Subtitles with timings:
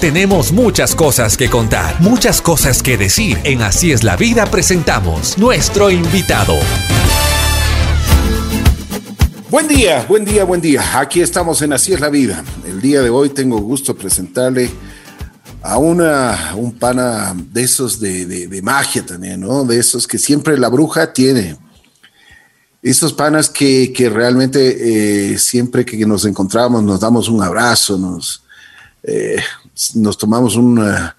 [0.00, 3.38] Tenemos muchas cosas que contar, muchas cosas que decir.
[3.42, 6.54] En Así es la vida presentamos nuestro invitado.
[9.50, 11.00] Buen día, buen día, buen día.
[11.00, 12.44] Aquí estamos en Así es la vida.
[12.64, 14.70] El día de hoy tengo gusto presentarle
[15.60, 19.64] a una, un pana de esos de, magia también, ¿no?
[19.64, 21.58] De esos que siempre la bruja tiene.
[22.82, 28.42] Esos panas que, realmente eh, siempre que nos encontramos nos damos un abrazo, nos,
[29.02, 29.36] eh,
[29.94, 31.16] nos tomamos una,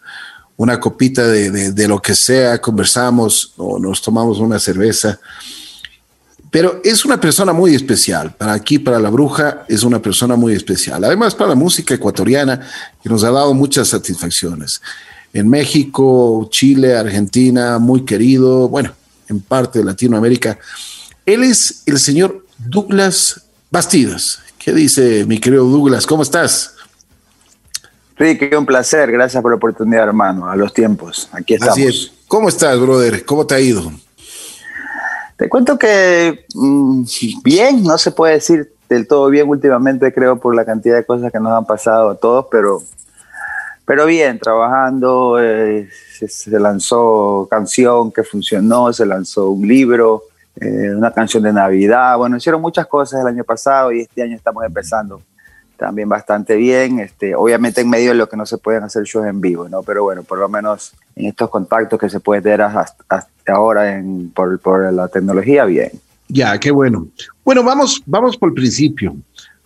[0.61, 5.19] una copita de, lo que sea, conversamos o nos tomamos una cerveza.
[6.51, 8.35] Pero es una persona muy especial.
[8.35, 11.03] Para aquí, para la bruja, es una persona muy especial.
[11.03, 12.61] Además, para la música ecuatoriana,
[13.01, 14.81] que nos ha dado muchas satisfacciones.
[15.33, 18.93] En México, Chile, Argentina, muy querido, bueno,
[19.29, 20.59] en parte de Latinoamérica.
[21.25, 24.41] Él es el señor Douglas Bastidas.
[24.57, 26.05] ¿Qué dice mi querido Douglas?
[26.05, 26.75] ¿Cómo estás?
[28.17, 29.11] qué un placer.
[29.11, 30.49] Gracias por la oportunidad, hermano.
[30.49, 31.29] A los tiempos.
[31.31, 31.73] Aquí estamos.
[31.73, 32.11] Así es.
[32.27, 33.25] ¿Cómo estás, brother?
[33.25, 33.91] ¿Cómo te ha ido?
[35.37, 37.03] Te cuento que mm,
[37.43, 41.31] bien, no se puede decir del todo bien últimamente, creo, por la cantidad de cosas
[41.31, 42.83] que nos han pasado a todos, pero,
[43.85, 45.39] pero bien, trabajando.
[45.41, 45.89] Eh,
[46.27, 50.25] se, lanzó canción que funcionó, se lanzó un libro,
[50.59, 52.17] eh, una canción de Navidad.
[52.17, 55.21] Bueno, hicieron muchas cosas el año pasado y este año estamos empezando
[55.77, 56.99] también bastante bien.
[56.99, 59.81] Este, obviamente en medio de lo que no se pueden hacer shows en vivo, ¿no?
[59.81, 64.29] Pero bueno, por lo menos en estos contactos que se puede tener hasta, ahora en,
[64.29, 65.89] por, por, la tecnología, bien.
[66.27, 67.07] Ya, qué bueno.
[67.43, 69.15] Bueno, vamos, vamos por el principio.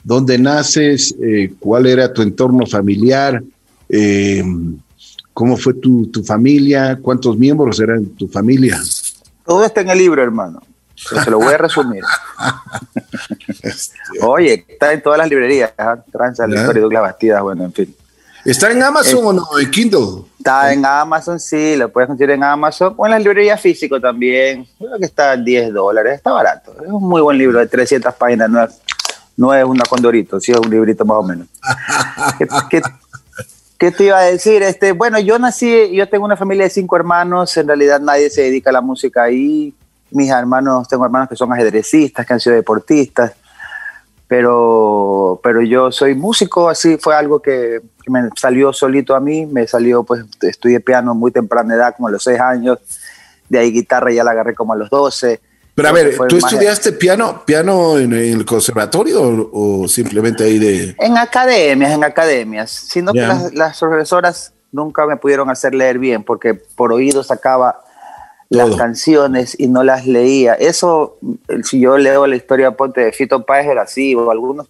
[0.04, 1.14] ¿Dónde naces?
[1.22, 3.44] Eh, ¿Cuál era tu entorno familiar?
[3.90, 4.44] Eh,
[5.34, 6.98] ¿Cómo fue tu, tu familia?
[7.02, 8.80] ¿Cuántos miembros eran tu familia?
[9.46, 10.62] Todo está en el libro, hermano
[10.96, 12.04] se lo voy a resumir.
[14.22, 15.84] Oye, está en todas las librerías, ¿eh?
[16.12, 17.96] Transa, historia de Douglas Bastidas, bueno, en fin.
[18.46, 19.60] ¿Está en Amazon o no?
[19.60, 20.24] ¿En Kindle?
[20.38, 24.68] Está en Amazon, sí, lo puedes conseguir en Amazon o en las librerías físicas también.
[24.78, 26.76] Creo que está en 10 dólares, está barato.
[26.84, 28.80] Es un muy buen libro de 300 páginas, no es,
[29.36, 31.48] no es una condorito, sí es un librito más o menos.
[32.70, 32.82] ¿Qué,
[33.80, 34.62] qué, te iba a decir?
[34.62, 38.44] Este, bueno, yo nací, yo tengo una familia de cinco hermanos, en realidad nadie se
[38.44, 39.74] dedica a la música ahí
[40.16, 43.34] mis hermanos, tengo hermanos que son ajedrecistas, que han sido deportistas,
[44.28, 49.68] pero, pero yo soy músico, así fue algo que, me salió solito a mí, me
[49.68, 52.80] salió, pues estudié piano muy temprana edad, como a los seis años,
[53.50, 55.42] de ahí guitarra ya la agarré como a los doce.
[55.74, 60.96] Pero a ver, ¿tú estudiaste piano, piano en el conservatorio o, simplemente ahí de...?
[61.00, 66.24] En academias, en academias, sino que las, las profesoras nunca me pudieron hacer leer bien
[66.24, 67.85] porque por oído sacaba
[68.50, 70.54] las canciones y no las leía.
[70.54, 71.18] Eso,
[71.64, 74.68] si yo leo la historia ponte, de Fito Páez era así, o algunos.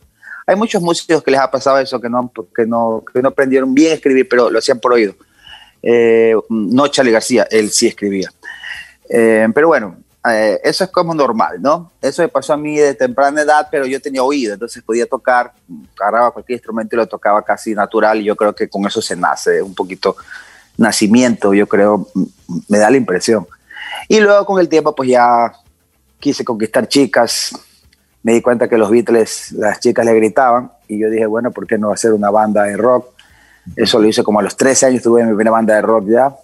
[0.48, 3.74] Hay muchos músicos que les ha pasado eso, que no, que no, que no aprendieron
[3.74, 5.16] bien a escribir, pero lo hacían por oído.
[5.82, 8.32] Eh, no Charlie García, él sí escribía.
[9.10, 9.98] Eh, pero bueno,
[10.28, 11.92] eh, eso es como normal, ¿no?
[12.02, 15.54] Eso me pasó a mí de temprana edad, pero yo tenía oído, entonces podía tocar,
[16.00, 19.16] agarraba cualquier instrumento y lo tocaba casi natural, y yo creo que con eso se
[19.16, 20.16] nace, un poquito
[20.78, 22.08] nacimiento, yo creo,
[22.68, 23.48] me da la impresión.
[24.08, 25.52] Y luego con el tiempo pues ya
[26.20, 27.54] quise conquistar chicas,
[28.24, 31.68] me di cuenta que los Beatles, las chicas le gritaban y yo dije, bueno, ¿por
[31.68, 33.10] qué no hacer una banda de rock?
[33.76, 36.36] Eso lo hice como a los 13 años, tuve mi primera banda de rock ya.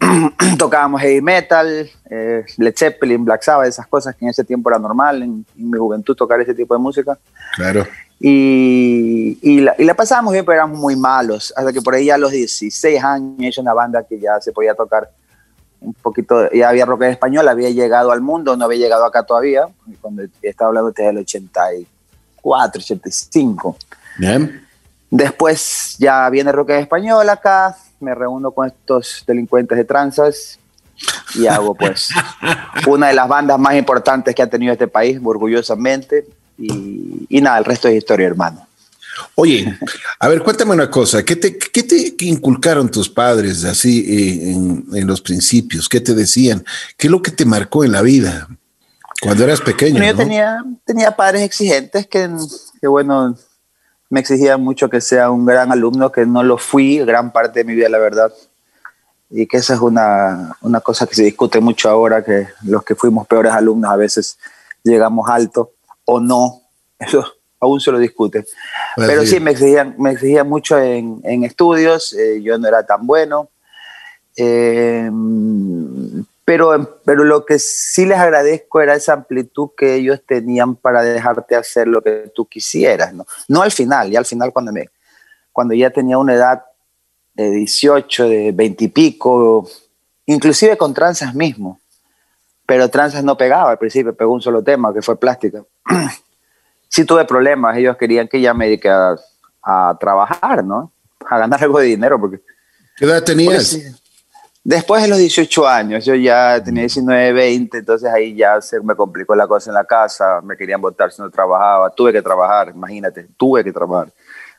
[0.58, 4.78] Tocábamos heavy metal, eh, Led Zeppelin, Black Sabbath, esas cosas que en ese tiempo era
[4.78, 7.16] normal, en, mi juventud tocar ese tipo de música.
[7.54, 7.86] Claro.
[8.18, 11.54] Y, y, la, y, la, pasábamos bien, pero éramos muy malos.
[11.56, 14.50] Hasta que por ahí ya a los 16 años hice una banda que ya se
[14.50, 15.08] podía tocar
[15.80, 19.22] un poquito, ya había rock en español, había llegado al mundo, no había llegado acá
[19.22, 19.66] todavía,
[20.00, 23.76] cuando estaba hablando desde el 84, 85.
[24.18, 24.66] Bien.
[25.10, 30.58] Después ya viene rock en español acá, me reúno con estos delincuentes de tranzas
[31.34, 32.10] y hago pues
[32.86, 36.26] una de las bandas más importantes que ha tenido este país, orgullosamente,
[36.58, 38.66] y, y nada, el resto es historia, hermano.
[39.34, 39.78] Oye,
[40.18, 45.06] a ver, cuéntame una cosa, ¿qué te, qué te inculcaron tus padres así eh, en,
[45.06, 45.88] los principios?
[45.88, 46.64] ¿Qué te decían?
[46.96, 48.48] ¿Qué es lo que te marcó en la vida
[49.20, 50.02] cuando eras pequeño?
[50.04, 52.28] yo tenía, tenía padres exigentes que,
[52.80, 53.36] que, bueno,
[54.08, 57.64] me exigían mucho que sea un gran alumno, que no lo fui gran parte de
[57.64, 58.32] mi vida, la verdad.
[59.30, 62.96] Y que esa es una, una cosa que se discute mucho ahora, que los que
[62.96, 64.38] fuimos peores alumnos a veces
[64.82, 65.72] llegamos alto
[66.04, 66.62] o no.
[66.98, 67.24] Eso
[67.60, 68.46] aún se lo discute.
[68.96, 73.06] Pero sí, me exigían, me exigían mucho en, en estudios, eh, yo no era tan
[73.06, 73.50] bueno.
[74.36, 75.10] Eh,
[76.44, 81.54] pero, pero lo que sí les agradezco era esa amplitud que ellos tenían para dejarte
[81.54, 83.24] hacer lo que tú quisieras, ¿no?
[83.46, 84.88] No al final, y al final cuando me,
[85.52, 86.64] cuando ya tenía una edad
[87.34, 89.68] de 18, de 20 y pico,
[90.26, 91.78] inclusive con tranzas mismo.
[92.66, 95.62] Pero tranzas no pegaba al principio, pegó un solo tema, que fue plástica.
[96.90, 99.16] sí tuve problemas, ellos querían que ya me dedique a,
[100.00, 100.92] trabajar, ¿no?
[101.28, 102.40] A ganar algo de dinero, porque...
[102.96, 103.78] ¿Qué edad tenías?
[104.64, 108.94] después de los 18 años, yo ya tenía 19, 20, entonces ahí ya se me
[108.94, 112.72] complicó la cosa en la casa, me querían votar si no trabajaba, tuve que trabajar,
[112.74, 114.12] imagínate, tuve que trabajar.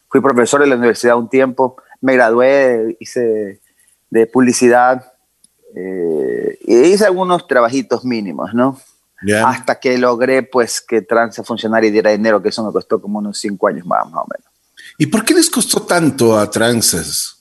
[0.08, 3.60] Fui profesor en la universidad un tiempo, me gradué, hice
[4.10, 5.14] de publicidad
[5.76, 8.78] eh, y hice algunos trabajitos mínimos, ¿no?
[9.46, 13.20] Hasta que logré pues que Trance funcionara y diera dinero, que eso me costó como
[13.20, 14.52] unos cinco años más, más o menos.
[14.98, 17.38] ¿Y por qué les costó tanto a Trances?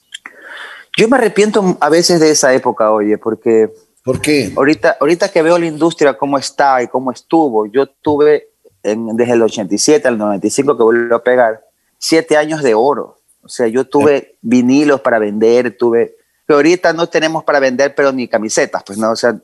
[0.96, 3.70] Yo me arrepiento a veces de esa época, oye, porque...
[4.02, 4.52] ¿Por qué?
[4.56, 8.48] Ahorita, ahorita que veo la industria, cómo está y cómo estuvo, yo tuve
[8.82, 11.60] desde el 87 al 95 que volvió a pegar,
[11.98, 13.20] siete años de oro.
[13.42, 16.16] O sea, yo tuve vinilos para vender, tuve
[16.50, 19.38] que ahorita no tenemos para vender, pero ni camisetas, pues no, o sea,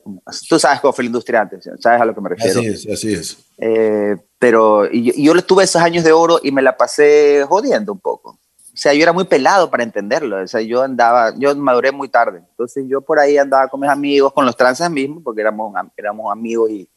[0.49, 2.59] tú sabes cómo fue la industria antes, sabes a lo que me refiero.
[2.59, 3.37] Así es, así es.
[3.57, 7.99] Eh, pero yo, yo tuve esos años de oro y me la pasé jodiendo un
[7.99, 8.31] poco.
[8.31, 12.09] O sea, yo era muy pelado para entenderlo, o sea, yo andaba, yo maduré muy
[12.09, 15.73] tarde, entonces yo por ahí andaba con mis amigos, con los trances mismos, porque éramos,
[15.95, 16.89] éramos amigos y,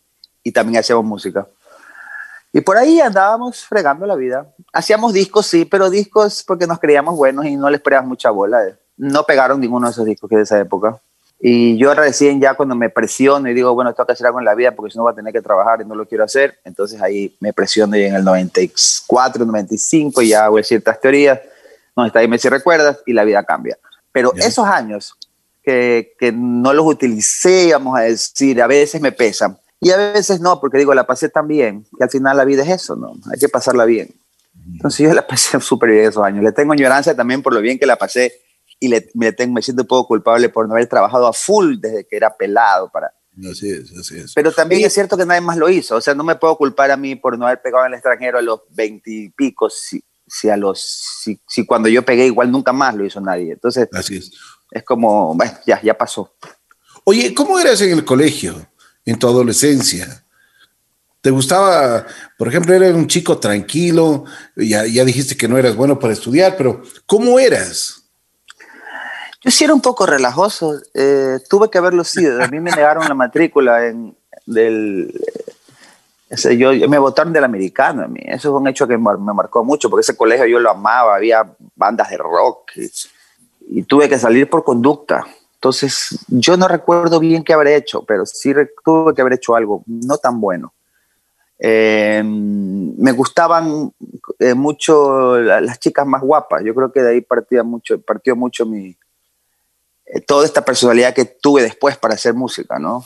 [0.43, 1.47] y también hacíamos música.
[2.53, 4.53] Y por ahí andábamos fregando la vida.
[4.73, 8.77] Hacíamos discos, sí, pero discos porque nos creíamos buenos y no les poníamos mucha bola.
[9.01, 11.01] No pegaron ninguno de esos discos que de esa época.
[11.41, 14.45] Y yo recién ya cuando me presiono y digo, bueno, tengo que hacer algo en
[14.45, 16.59] la vida porque si no voy a tener que trabajar y no lo quiero hacer,
[16.65, 21.41] entonces ahí me presiono y en el 94, 95 ya hago ciertas teorías,
[21.97, 23.79] donde está ahí me si recuerdas y la vida cambia.
[24.13, 25.17] Pero esos años
[25.63, 30.41] que, que no los utilicé, vamos a decir, a veces me pesan y a veces
[30.41, 33.15] no, porque digo, la pasé tan bien, que al final la vida es eso, ¿no?
[33.33, 34.15] Hay que pasarla bien.
[34.75, 36.45] Entonces yo la pasé súper bien esos años.
[36.45, 38.31] Le tengo ignorancia también por lo bien que la pasé
[38.81, 41.77] y le, me, tengo, me siento un poco culpable por no haber trabajado a full
[41.79, 43.13] desde que era pelado para...
[43.51, 44.35] Así es, así es.
[44.35, 45.97] Pero también es cierto que nadie más lo hizo.
[45.97, 48.39] O sea, no me puedo culpar a mí por no haber pegado en el extranjero
[48.39, 50.81] a los veintipicos, si, si, a los,
[51.23, 53.53] si, si, cuando yo pegué igual nunca más lo hizo nadie.
[53.53, 54.33] Entonces, así es.
[54.73, 56.35] Es como, bueno, ya, ya pasó.
[57.05, 58.67] Oye, ¿cómo eras en el colegio?
[59.05, 60.25] en tu adolescencia?
[61.21, 62.07] ¿Te gustaba,
[62.39, 64.25] por ejemplo, eras un chico tranquilo,
[64.57, 68.00] ya, ya dijiste que no eras bueno para estudiar, pero ¿cómo eras?
[69.43, 73.09] Yo sí era un poco relajoso, eh, tuve que haberlo sido, a mí me negaron
[73.09, 74.15] la matrícula en,
[74.45, 75.19] del...
[76.59, 79.89] yo, me votaron del americano a mí, eso es un hecho que me marcó mucho,
[79.89, 82.73] porque ese colegio yo lo amaba, había bandas de rock
[83.71, 85.25] y tuve que salir por conducta.
[85.55, 88.53] Entonces, yo no recuerdo bien qué habré hecho, pero sí
[88.85, 90.73] tuve que haber hecho algo no tan bueno.
[91.59, 93.93] Eh, me gustaban
[94.39, 96.65] eh, mucho las chicas más guapas.
[96.65, 98.97] Yo creo que de ahí partía mucho, partió mucho mi eh,
[100.27, 103.05] toda esta personalidad que tuve después para hacer música, ¿no?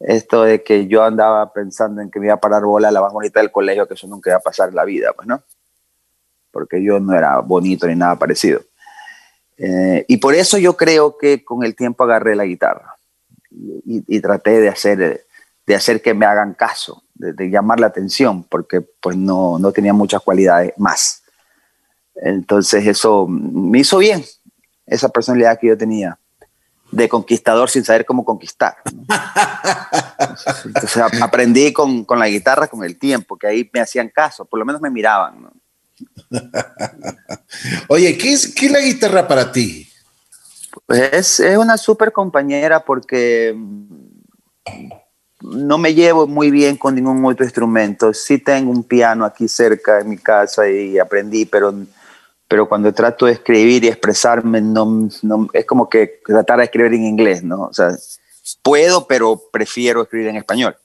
[0.00, 3.12] Esto de que yo andaba pensando en que me iba a parar bola la más
[3.12, 5.42] bonita del colegio, que eso nunca iba a pasar en la vida, pues, ¿no?
[6.52, 8.62] Porque yo no era bonito ni nada parecido.
[9.56, 12.94] Eh, y por eso yo creo que con el tiempo agarré la guitarra
[13.50, 15.26] y, traté de hacer,
[15.66, 19.92] de hacer que me hagan caso, de, llamar la atención, porque pues no, no, tenía
[19.92, 21.24] muchas cualidades más.
[22.14, 24.24] Entonces eso me hizo bien,
[24.88, 26.18] esa personalidad que yo tenía
[26.90, 28.76] de conquistador sin saber cómo conquistar.
[30.64, 34.58] Entonces aprendí con, con, la guitarra con el tiempo, que ahí me hacían caso, por
[34.58, 35.42] lo menos me miraban.
[35.42, 35.52] ¿no?
[37.88, 39.88] Oye, ¿qué es, ¿qué la guitarra para ti?
[40.86, 43.54] Pues es, una súper compañera porque
[45.40, 48.12] no me llevo muy bien con ningún otro instrumento.
[48.14, 51.74] Sí tengo un piano aquí cerca en mi casa y aprendí, pero,
[52.48, 55.08] pero cuando trato de escribir y expresarme, no,
[55.52, 57.64] es como que tratar de escribir en inglés, ¿no?
[57.64, 57.90] O sea,
[58.62, 60.76] puedo, pero prefiero escribir en español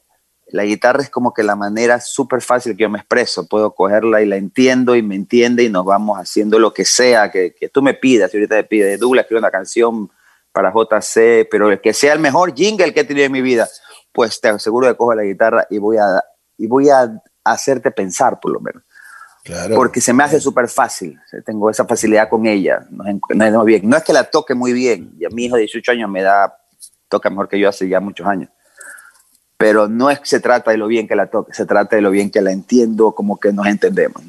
[0.53, 3.48] la guitarra es como que la manera súper fácil que yo me expreso.
[3.48, 7.32] Puedo cogerla y la entiendo y me entiende y nos vamos haciendo lo que sea
[7.32, 8.29] que, tú me pidas.
[8.29, 10.12] Si ahorita te pide Douglas, escribe una canción
[10.51, 13.67] para JC, pero el que sea el mejor jingle que he tenido en mi vida,
[14.12, 16.24] pues te aseguro que cojo la guitarra y voy a,
[16.55, 18.84] y voy a hacerte pensar, por lo menos.
[19.75, 21.19] Porque se me hace súper fácil.
[21.45, 22.85] Tengo esa facilidad con ella.
[22.89, 23.89] No, bien.
[23.89, 25.13] no es que la toque muy bien.
[25.31, 26.57] Mi hijo de 18 años me da,
[27.09, 28.50] toca mejor que yo hace ya muchos años
[29.63, 32.01] pero no es que se trata de lo bien que la toque, se trata de
[32.01, 34.21] lo bien que la entiendo, como que nos entendemos.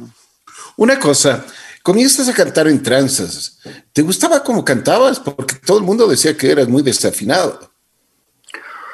[0.77, 1.45] Una cosa,
[1.83, 3.59] comienzas a cantar en tranzas.
[3.93, 5.19] ¿Te gustaba cómo cantabas?
[5.19, 7.69] Porque todo el mundo decía que eras muy desafinado.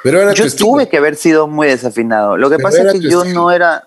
[0.03, 2.35] Pero yo tuve que haber sido muy desafinado.
[2.37, 3.85] Lo que pasa es que yo no era,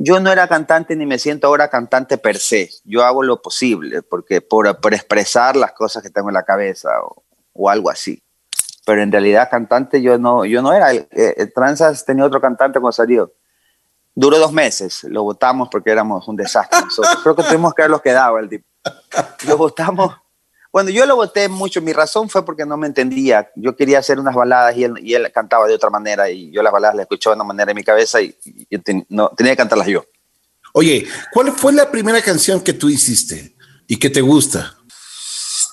[0.00, 2.70] yo no era cantante ni me siento ahora cantante per se.
[2.84, 6.90] Yo hago lo posible porque por, por expresar las cosas que tengo en la cabeza
[7.52, 8.22] o, algo así.
[8.86, 10.92] Pero en realidad cantante yo no, yo no era.
[10.92, 13.32] El, eh, Transas tenía otro cantante cuando salió.
[14.14, 15.02] Duró dos meses.
[15.02, 16.78] Lo votamos porque éramos un desastre.
[17.24, 18.68] Creo que tuvimos que haberlos quedado el tipo.
[19.48, 20.14] Lo votamos
[20.70, 23.50] cuando yo lo voté mucho, mi razón fue porque no me entendía.
[23.56, 26.96] Yo quería hacer unas baladas y él, cantaba de otra manera y yo las baladas
[26.96, 28.36] las escuchaba de una manera en mi cabeza y,
[29.08, 30.04] no, tenía que cantarlas yo.
[30.74, 33.56] Oye, ¿cuál fue la primera canción que tú hiciste
[33.86, 34.76] y que te gusta?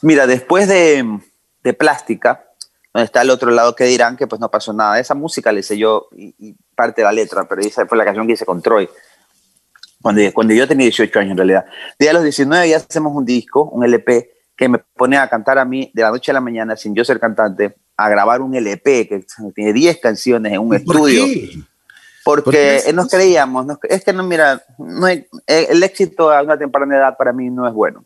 [0.02, 1.20] Mira, después de,
[1.62, 2.46] de Plástica,
[2.94, 4.98] donde está el otro lado que dirán que pues no pasó nada.
[4.98, 8.25] Esa música le hice yo y, parte de la letra, pero esa fue la canción
[8.25, 8.90] que hice con Troy.
[10.02, 11.66] Cuando, cuando yo tenía 18 años en realidad.
[12.00, 15.57] De a los 19 ya hacemos un disco, un LP, que me pone a cantar
[15.57, 18.55] a mí de la noche a la mañana, sin yo ser cantante, a grabar un
[18.55, 21.25] LP que tiene 10 canciones en un estudio.
[22.24, 27.31] Porque nos creíamos, es que no, mira, no el éxito a una temprana edad para
[27.31, 28.05] mí no es bueno.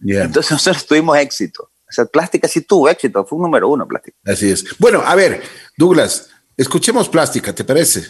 [0.00, 1.70] Entonces nosotros tuvimos éxito.
[1.88, 4.16] O sea, Plástica sí tuvo éxito, fue un número uno Plástica.
[4.24, 4.64] Así es.
[4.78, 5.42] Bueno, a ver,
[5.76, 8.06] Douglas, escuchemos Plástica, ¿te parece?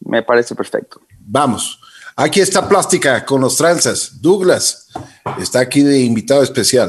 [0.00, 1.00] Me parece perfecto.
[1.18, 1.80] Vamos.
[2.16, 4.20] Aquí está Plástica con los tranzas.
[4.20, 4.86] Douglas
[5.40, 6.88] está aquí de invitado especial.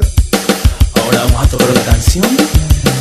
[1.02, 2.24] Ahora vamos a tocar una canción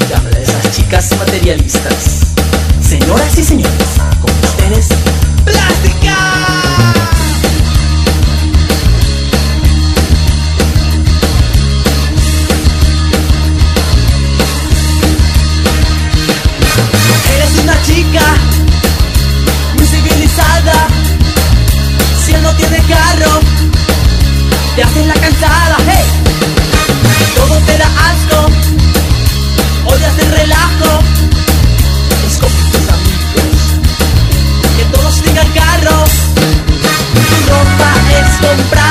[0.08, 2.34] que habla de esas chicas materialistas.
[2.82, 3.76] Señoras y señores,
[4.22, 4.88] con ustedes,
[5.46, 6.18] Plástica.
[17.36, 18.55] Eres una chica
[22.26, 23.40] Si él no tiene carro,
[24.76, 25.78] te hacen la cansada.
[25.88, 26.04] Hey.
[27.36, 28.48] Todo te da asco,
[29.86, 31.04] odias el relajo,
[32.26, 33.58] es tus amigos,
[34.76, 36.04] que todos tengan carro,
[37.14, 38.85] tu ropa es comprada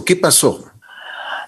[0.00, 0.64] ¿qué pasó?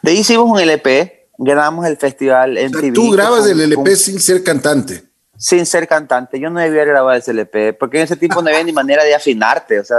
[0.02, 2.92] De ahí hicimos un LP, grabamos el festival en TV.
[2.92, 5.02] Tú grabas el LP sin ser cantante.
[5.36, 6.38] Sin ser cantante.
[6.38, 9.14] Yo no debía grabar ese LP, porque en ese tiempo no había ni manera de
[9.14, 9.80] afinarte.
[9.80, 9.96] O sea,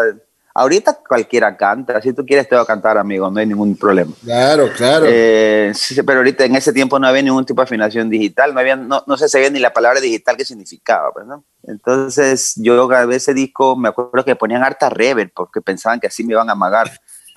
[0.54, 2.02] ahorita cualquiera canta.
[2.02, 3.30] Si tú quieres, te voy a cantar, amigo.
[3.30, 4.14] No hay ningún problema.
[4.24, 5.06] Claro, claro.
[5.10, 5.74] Eh,
[6.06, 8.54] pero ahorita en ese tiempo no había ningún tipo de afinación digital.
[8.54, 11.12] No, había, no, no se sabía ni la palabra digital que significaba.
[11.12, 11.44] Pues, ¿no?
[11.64, 13.76] Entonces, yo grabé ese disco.
[13.76, 16.90] Me acuerdo que ponían harta reverb porque pensaban que así me iban a amagar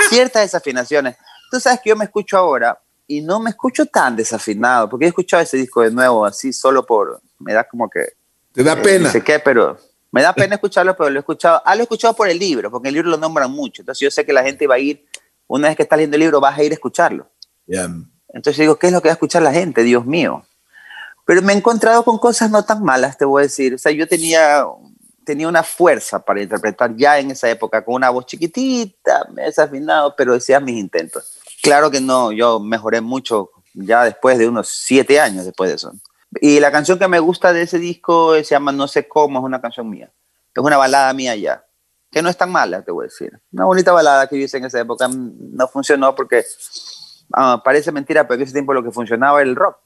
[0.09, 1.17] ciertas desafinaciones.
[1.51, 5.09] Tú sabes que yo me escucho ahora y no me escucho tan desafinado, porque he
[5.09, 8.13] escuchado ese disco de nuevo así solo por, me da como que...
[8.53, 9.07] Te da pena.
[9.07, 9.79] No sé qué, pero
[10.11, 12.71] me da pena escucharlo, pero lo he escuchado, ah, lo he escuchado por el libro,
[12.71, 15.07] porque el libro lo nombran mucho, entonces yo sé que la gente va a ir,
[15.47, 17.31] una vez que está leyendo el libro, vas a ir a escucharlo.
[17.67, 19.83] Entonces digo, ¿qué es lo que va a escuchar la gente?
[19.83, 20.45] Dios mío.
[21.25, 23.75] Pero me he encontrado con cosas no tan malas, te voy a decir.
[23.75, 24.65] O sea, yo tenía
[25.29, 30.33] tenía una fuerza para interpretar ya en esa época, con una voz chiquitita, desafinado, pero
[30.33, 31.39] decía mis intentos.
[31.63, 35.93] Claro que no, yo mejoré mucho ya después de unos siete años después de eso.
[36.41, 39.45] Y la canción que me gusta de ese disco se llama No sé cómo, es
[39.45, 40.11] una canción mía.
[40.55, 41.63] Es una balada mía ya,
[42.11, 43.39] que no es tan mala, te voy a decir.
[43.53, 46.43] Una bonita balada que hice en esa época no funcionó porque
[47.35, 49.77] ah, parece mentira, pero en ese tiempo lo que funcionaba era el rock.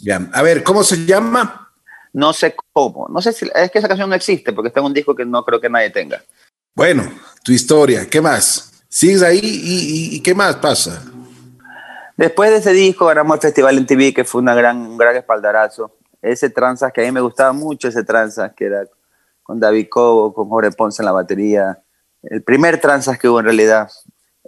[0.00, 0.28] Ya.
[0.32, 1.71] A ver, ¿cómo se llama?
[2.12, 3.08] No sé cómo.
[3.08, 5.24] No sé si es que esa canción no existe porque está en un disco que
[5.24, 6.22] no creo que nadie tenga.
[6.74, 7.04] Bueno,
[7.42, 8.84] tu historia, ¿qué más?
[8.88, 11.02] Sigues ahí y, qué más pasa.
[12.16, 15.16] Después de ese disco ganamos el festival en TV que fue una gran, un gran
[15.16, 15.96] espaldarazo.
[16.20, 18.84] Ese tranzas que a mí me gustaba mucho, ese tranzas que era
[19.42, 21.82] con David Cobo, con Jorge Ponce en la batería.
[22.22, 23.90] El primer tranzas que hubo en realidad.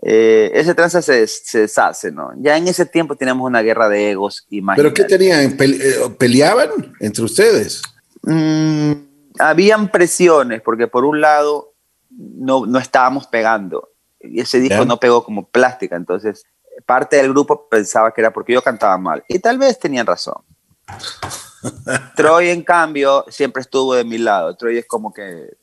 [0.06, 2.30] Eh, ese tranza se, se, deshace, ¿no?
[2.36, 5.56] Ya en ese tiempo teníamos una guerra de egos y ¿Pero qué tenían?
[5.58, 7.80] Eh, ¿Peleaban entre ustedes?
[8.22, 8.92] Mm,
[9.38, 11.72] habían presiones, porque por un lado
[12.10, 16.44] no, no estábamos pegando, y ese disco no pegó como plástica, entonces
[16.84, 20.42] parte del grupo pensaba que era porque yo cantaba mal, y tal vez tenían razón.
[22.16, 24.54] Troy, en cambio, siempre estuvo de mi lado.
[24.56, 25.56] Troy es como que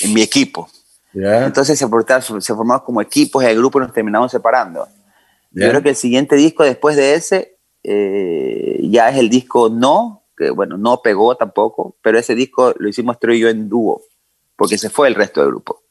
[0.00, 0.68] en mi equipo.
[1.14, 1.86] Entonces se,
[2.40, 4.86] se formaron como equipos y el grupo nos terminamos separando.
[5.50, 10.24] Yo creo que el siguiente disco después de ese eh, ya es el disco No,
[10.36, 14.02] que bueno, no pegó tampoco, pero ese disco lo hicimos Troy y yo en dúo,
[14.56, 15.82] porque se fue el resto del grupo.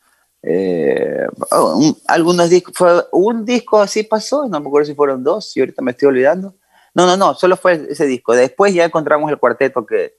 [0.43, 5.55] Eh, oh, algunos discos, fue un disco así pasó, no me acuerdo si fueron dos,
[5.57, 6.55] y ahorita me estoy olvidando.
[6.93, 8.33] No, no, no, solo fue ese disco.
[8.33, 10.17] Después ya encontramos el cuarteto que,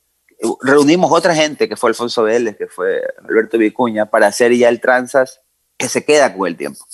[0.62, 4.81] reunimos otra gente, que fue Alfonso Vélez, que fue Alberto Vicuña, para hacer ya el
[4.81, 5.40] Transas,
[5.77, 6.85] que se queda con el tiempo.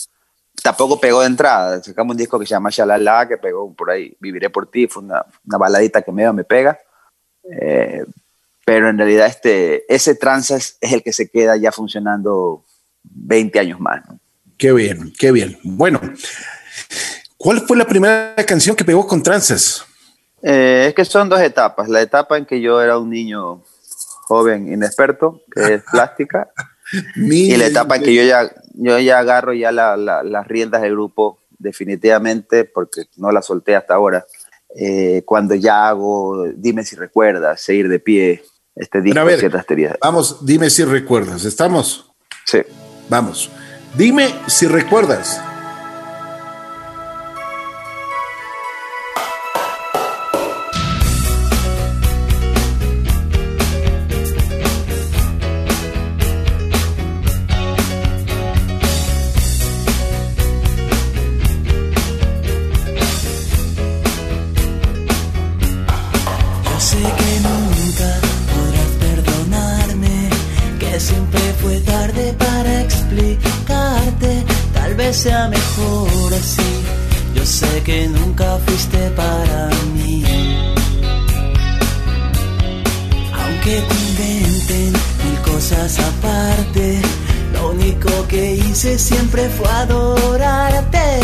[0.63, 4.17] Tampoco pegó de entrada, sacamos un disco que se llama Shalala, que pegó por ahí,
[4.21, 6.79] Viviré por ti, fue una, baladita que medio me pega.
[7.61, 8.05] Eh,
[8.65, 12.65] pero en realidad este, ese Transas es el que se queda ya funcionando
[13.03, 14.03] 20 años más.
[14.57, 15.59] Qué bien, qué bien.
[15.63, 16.01] Bueno,
[17.37, 19.85] ¿cuál fue la primera canción que pegó con Transas?
[20.47, 21.89] Eh, es que son dos etapas.
[21.89, 23.63] La etapa en que yo era un niño
[24.27, 26.51] joven, inexperto, que es plástica,
[27.17, 31.39] y la etapa en que yo ya, yo ya agarro ya las riendas del grupo
[31.59, 34.27] definitivamente, porque no la solté hasta ahora.
[34.77, 38.43] Eh, cuando ya hago Dime si recuerdas, Seguir de pie,
[38.75, 39.67] este disco, a ciertas
[40.01, 42.13] Vamos, dime si recuerdas, ¿estamos?
[42.45, 42.59] Sí.
[43.09, 43.51] Vamos,
[43.97, 45.41] dime si recuerdas.
[89.57, 91.21] Fue adorarte,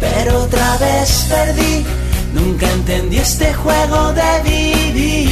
[0.00, 1.84] pero otra vez perdí.
[2.32, 5.28] Nunca entendí este juego de vivir.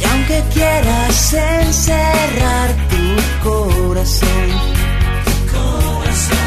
[0.00, 4.48] Y aunque quieras encerrar tu corazón,
[5.52, 6.38] corazón,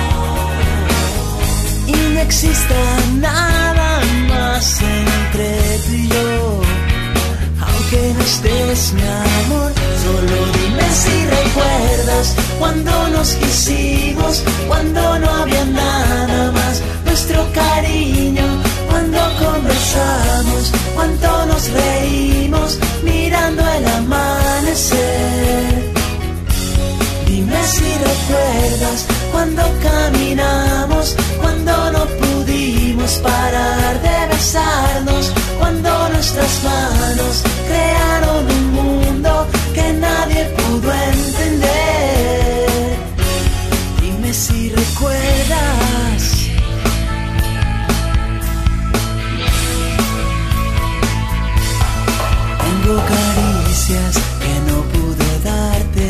[1.88, 2.81] y no exista
[3.19, 6.64] nada más entre tú y yo,
[8.36, 9.71] estés, mi amor.
[10.04, 16.82] Solo dime si recuerdas cuando nos quisimos, cuando no había nada más.
[17.06, 18.48] Nuestro cariño,
[18.89, 25.74] cuando conversamos, cuánto nos reímos mirando el amanecer.
[27.28, 38.45] Dime si recuerdas cuando caminamos, cuando no pudimos parar de besarnos, cuando nuestras manos crearon
[38.58, 42.67] un mundo que nadie pudo entender.
[44.01, 46.21] Dime si recuerdas.
[52.63, 56.08] Tengo caricias que no pude darte.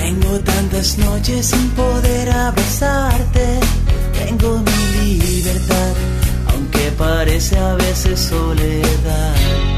[0.00, 3.60] Tengo tantas noches sin poder abrazarte.
[4.12, 5.94] Tengo mi libertad,
[6.52, 9.73] aunque parece a veces soledad.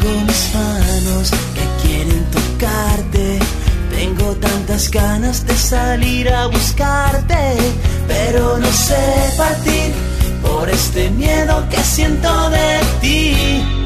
[0.00, 3.38] Tengo mis manos que quieren tocarte.
[3.94, 7.56] Tengo tantas ganas de salir a buscarte,
[8.08, 9.92] pero no sé partir
[10.42, 13.79] por este miedo que siento de ti.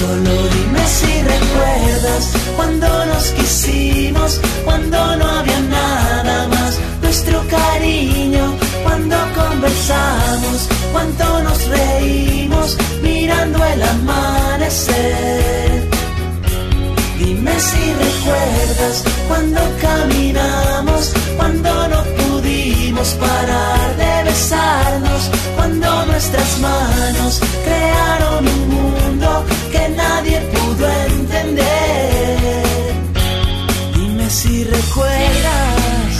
[0.00, 2.24] Solo dime si recuerdas
[2.56, 8.44] cuando nos quisimos, cuando no había nada más, nuestro cariño,
[8.82, 10.58] cuando conversamos,
[10.92, 15.70] cuando nos reímos, mirando el amanecer.
[17.18, 25.22] Dime si recuerdas cuando caminamos, cuando no pudimos parar de besarnos,
[25.56, 32.64] cuando nuestras manos crearon un mundo que nadie pudo entender.
[33.94, 36.12] Dime si recuerdas.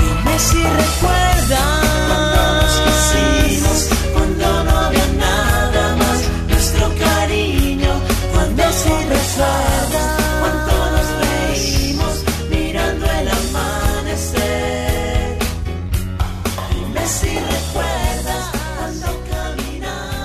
[0.00, 1.19] Dime si recuerdas.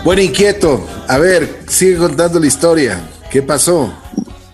[0.05, 0.87] Bueno, inquieto.
[1.07, 3.09] A ver, sigue contando la historia.
[3.31, 3.91] ¿Qué pasó?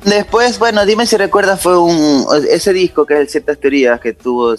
[0.05, 4.13] Después, bueno, dime si recuerdas, fue un ese disco que es el Ciertas Teorías, que
[4.13, 4.55] tuvo,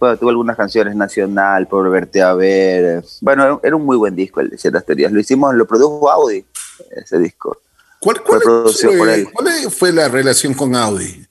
[0.00, 3.04] bueno, tuvo algunas canciones nacional, por verte a ver.
[3.20, 5.12] Bueno, era un muy buen disco el de Ciertas Teorías.
[5.12, 6.44] Lo hicimos, lo produjo Audi,
[6.90, 7.58] ese disco.
[8.00, 9.28] ¿Cuál, Fue cuál fue, él.
[9.32, 11.24] cuál fue la relación con Audi?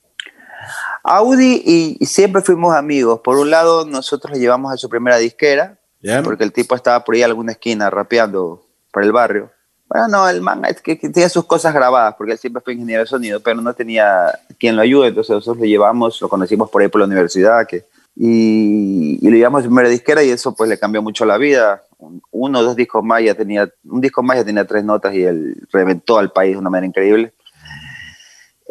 [1.04, 3.20] Audi y, y siempre fuimos amigos.
[3.22, 5.78] Por un lado, nosotros le llevamos a su primera disquera,
[6.24, 9.52] porque el tipo estaba por ahí en alguna esquina rapeando por el barrio.
[9.88, 12.74] Bueno, no, el man es que, que tenía sus cosas grabadas, porque él siempre fue
[12.74, 16.70] ingeniero de sonido, pero no tenía quien lo ayude, entonces nosotros lo llevamos, lo conocimos
[16.70, 20.54] por ahí por la universidad, que, y, y lo llevamos a primera disquera y eso
[20.56, 21.84] pues le cambió mucho la vida.
[21.98, 25.14] Un- Uno o dos discos más ya tenía, un disco más ya tenía tres notas
[25.14, 27.34] y él reventó al país de una manera increíble.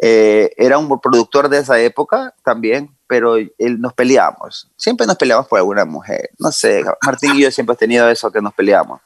[0.03, 4.71] Eh, era un productor de esa época también, pero él, nos peleamos.
[4.75, 6.31] Siempre nos peleamos por alguna mujer.
[6.39, 8.99] No sé, Martín y yo siempre hemos tenido eso que nos peleamos.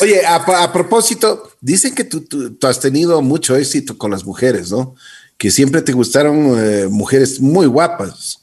[0.00, 4.24] Oye, a, a propósito, dicen que tú, tú- tú has tenido mucho éxito con las
[4.24, 4.94] mujeres, ¿no?
[5.36, 8.38] Que siempre te gustaron eh, mujeres muy guapas.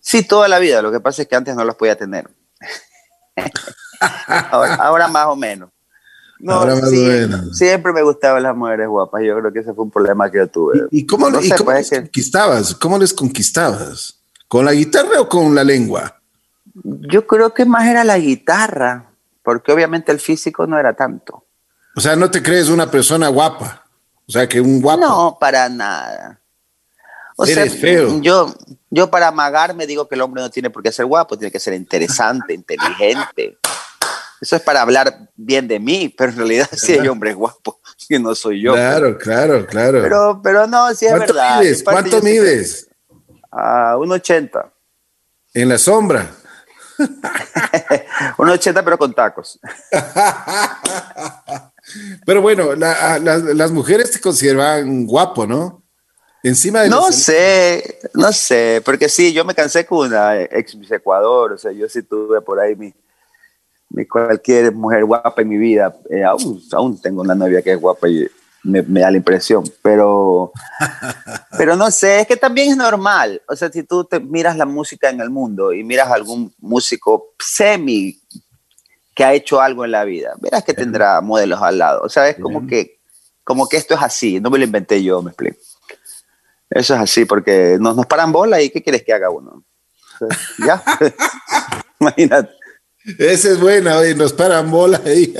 [0.00, 0.80] Sí, toda la vida.
[0.80, 2.28] Lo que pasa es que antes no las podía tener.
[4.50, 5.70] ahora, ahora más o menos.
[6.38, 7.56] No, Ahora más o sí, menos.
[7.58, 9.22] Siempre me gustaban las mujeres guapas.
[9.22, 10.86] Yo creo que ese fue un problema que yo tuve.
[10.90, 12.74] ¿Y, y cómo, No y sé, cómo pues, les conquistabas?
[12.76, 14.16] ¿Cómo les conquistabas?
[14.48, 16.18] ¿Con la guitarra o con la lengua?
[16.82, 19.09] Yo creo que más era la guitarra,
[19.50, 21.44] porque obviamente el físico no era tanto.
[21.96, 23.84] O sea, no te crees una persona guapa.
[24.28, 25.00] O sea, que un guapo.
[25.00, 26.40] No, para nada.
[27.36, 28.20] O Eres feo.
[28.20, 28.54] Yo,
[28.90, 31.58] yo para amagarme digo que el hombre no tiene por qué ser guapo, tiene que
[31.58, 33.58] ser interesante, inteligente.
[34.40, 37.74] Eso es para hablar bien de mí, pero en realidad sí hay hombres guapos,
[38.08, 38.74] que no soy yo.
[38.74, 40.00] claro, claro, claro.
[40.00, 41.58] Pero, pero no, sí es ¿Cuánto verdad.
[41.58, 41.82] mides?
[41.82, 42.88] ¿Cuánto mides?
[43.50, 44.70] A 1,80.
[45.54, 46.36] En la sombra.
[48.38, 49.58] 1,80 pero con tacos.
[52.24, 55.82] Pero bueno, la- las- mujeres te consideraban guapo, ¿no?
[56.42, 60.74] Encima de No los- sé, no sé, porque sí, yo me cansé con una ex
[60.76, 62.94] Miss Ecuador, o sea, yo sí tuve por ahí mi,
[63.90, 65.94] mi cualquier mujer guapa en mi vida.
[66.08, 68.26] Eh, aún, aún tengo una novia que es guapa y
[68.62, 70.52] me, me da la impresión, pero,
[71.58, 73.42] pero no sé, es que también es normal.
[73.48, 76.54] O sea, si tú te miras la música en el mundo y miras a algún
[76.58, 78.20] músico semi
[79.14, 82.02] que ha hecho algo en la vida, verás que tendrá modelos al lado.
[82.02, 83.00] O sea, es como que,
[83.44, 85.58] como que esto es así, no me lo inventé yo, me explico.
[86.70, 89.64] Eso es así, porque nos, nos paran bola y ¿qué quieres que haga uno?
[90.64, 90.82] Ya.
[92.00, 92.60] Imagínate.
[93.18, 95.34] Esa es buena, oye, nos paran bola ahí.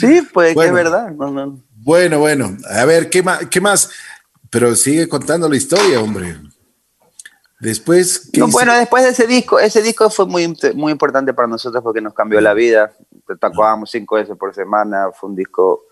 [0.00, 1.10] Sí, pues que es verdad.
[1.10, 1.65] No, no.
[1.86, 3.46] Bueno, bueno, a ver, ¿qué más?
[3.46, 3.88] ¿Qué más?
[4.50, 6.36] Pero sigue contando la historia, hombre.
[7.60, 12.00] Después, bueno, después de ese disco, ese disco fue muy, muy importante para nosotros porque
[12.00, 12.92] nos cambió la vida.
[13.40, 15.84] Tocábamos cinco veces por semana, fue un disco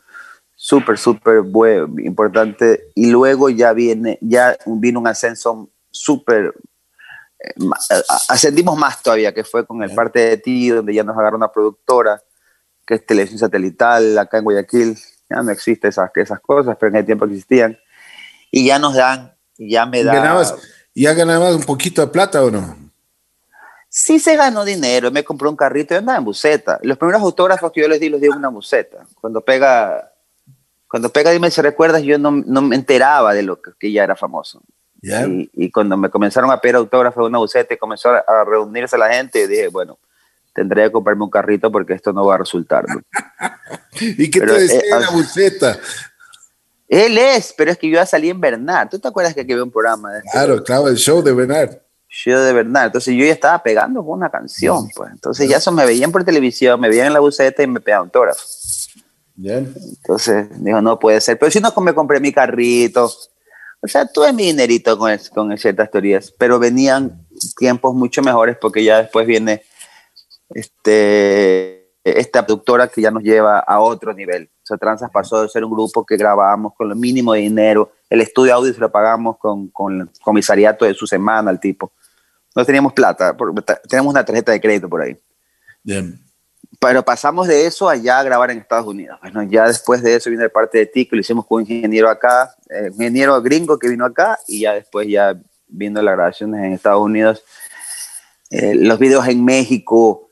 [0.57, 2.90] súper, súper bueno, importante.
[2.96, 6.54] Y luego ya viene, ya vino un ascenso súper,
[7.38, 7.54] eh,
[8.09, 11.37] a- ascendimos más todavía, que fue con el parte de ti, donde ya nos agarró
[11.37, 12.20] una productora,
[12.85, 14.98] que es Televisión Satelital, acá en Guayaquil.
[15.28, 17.78] Ya no existen esas, esas cosas, pero en el tiempo existían.
[18.50, 20.14] Y ya nos dan, ya me dan.
[20.94, 22.76] ¿Ya ganabas un poquito de plata o no?
[23.88, 26.78] Sí se ganó dinero, me compró un carrito y andaba en buceta.
[26.82, 29.06] Los primeros autógrafos que yo les di los di en una buceta.
[29.20, 30.12] Cuando pega,
[30.88, 34.04] cuando pega Dime si recuerdas, yo no, no me enteraba de lo que, que ya
[34.04, 34.62] era famoso.
[35.02, 38.96] Y, y, cuando me comenzaron a pedir autógrafos de una buceta y comenzó a, reunirse
[38.96, 39.98] la gente, dije, bueno,
[40.54, 42.86] tendré que comprarme un carrito porque esto no va a resultar.
[44.00, 45.78] ¿Y qué te decía eh, la buceta?
[46.88, 48.88] Él es, pero es que yo ya salí en Bernard.
[48.88, 50.12] ¿Tú te acuerdas que aquí había un programa?
[50.12, 51.78] De claro, claro, el show de Bernard.
[52.08, 52.86] Show de Bernard.
[52.86, 55.10] Entonces yo ya estaba pegando con una canción, pues.
[55.10, 58.06] Entonces ya eso me veían por televisión, me veían en la buceta y me pegaban
[58.06, 58.90] autógrafos.
[59.34, 59.74] Bien.
[59.76, 61.38] Entonces dijo, no puede ser.
[61.38, 63.10] Pero si no me compré mi carrito,
[63.80, 68.84] o sea, tuve mi dinerito con, con ciertas teorías, pero venían tiempos mucho mejores porque
[68.84, 69.62] ya después viene
[70.50, 74.50] este, esta productora que ya nos lleva a otro nivel.
[74.62, 77.92] O sea, Transas pasó de ser un grupo que grabábamos con lo mínimo de dinero,
[78.11, 81.92] el estudio audio se lo pagamos con, con el comisariato de su semana al tipo.
[82.54, 83.37] No teníamos plata,
[83.88, 85.18] tenemos una tarjeta de crédito por ahí.
[85.83, 86.24] Bien
[86.85, 89.18] pero pasamos de eso allá a grabar en Estados Unidos.
[89.22, 91.70] Bueno, ya después de eso viene de parte de ti, que lo hicimos con un
[91.70, 95.35] ingeniero acá, eh, ingeniero gringo que vino acá, y ya después ya
[95.66, 97.42] viendo las grabaciones en Estados Unidos,
[98.50, 100.30] eh, los videos en México,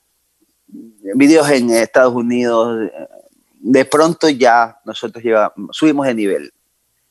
[1.14, 2.90] videos en Estados Unidos,
[3.60, 6.52] de pronto ya nosotros lleva, subimos de nivel.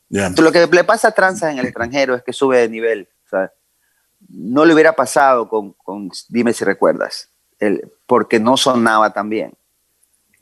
[0.10, 3.08] lo que le pasa a Transa en el extranjero es que sube de nivel.
[4.30, 7.32] no le hubiera pasado con, con Dime si recuerdas
[8.06, 9.54] porque no sonaba tan bien.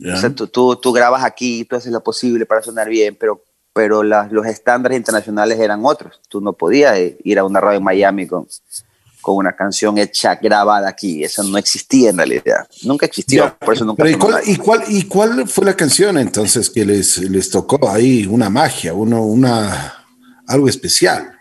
[0.02, 4.02] O sea, tú, tú, grabas aquí, tú haces lo posible para sonar bien, pero, pero
[4.02, 6.22] los estándares internacionales eran otros.
[6.30, 8.48] Tú no podías ir a una radio en Miami con,
[9.22, 11.24] con una canción hecha, grabada aquí.
[11.24, 12.68] Eso no existía en realidad.
[12.84, 14.10] Nunca existió, por eso nunca.
[14.10, 18.26] ¿y, cuál, y, cuál, ¿Y cuál fue la canción entonces que les, les tocó ahí?
[18.26, 20.06] Una magia, uno, una,
[20.48, 21.38] algo especial.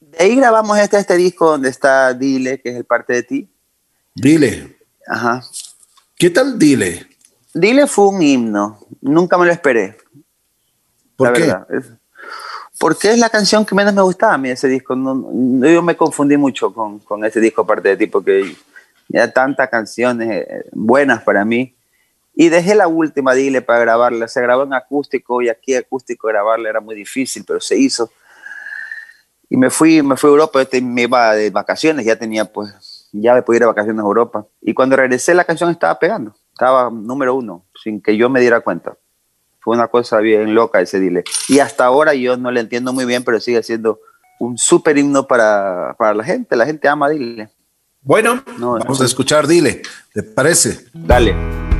[0.00, 3.48] De ahí grabamos este, este disco donde está Dile, que es el parte de ti.
[4.14, 4.76] Dile.
[5.06, 5.42] Ajá.
[6.16, 7.06] ¿Qué tal Dile?
[7.54, 8.78] Dile fue un himno.
[9.00, 9.96] Nunca me lo esperé.
[11.16, 11.54] ¿Por qué?
[12.82, 14.96] Porque es la canción que menos me gustaba a mí ese disco.
[14.96, 15.14] No,
[15.64, 18.56] yo me confundí mucho con, con, ese disco aparte de ti porque
[19.06, 21.76] ya tantas canciones eh, buenas para mí.
[22.34, 24.26] Y dejé la última Dile para grabarla.
[24.26, 28.10] Se grabó en acústico y aquí acústico grabarla era muy difícil, pero se hizo.
[29.48, 33.08] Y me fui, me fui a Europa, este, me iba de vacaciones, ya tenía pues
[33.12, 34.44] ya me pude ir de vacaciones a Europa.
[34.60, 38.60] Y cuando regresé la canción estaba pegando, estaba número uno, sin que yo me diera
[38.60, 38.96] cuenta.
[39.62, 41.24] Fue una cosa bien loca ese dile.
[41.48, 44.00] Y hasta ahora yo no le entiendo muy bien, pero sigue siendo
[44.40, 46.56] un súper himno para, para, la gente.
[46.56, 47.48] La gente ama Dile.
[48.00, 49.82] Bueno, vamos a escuchar Dile.
[50.12, 50.86] ¿Te parece?
[50.92, 51.71] Dale.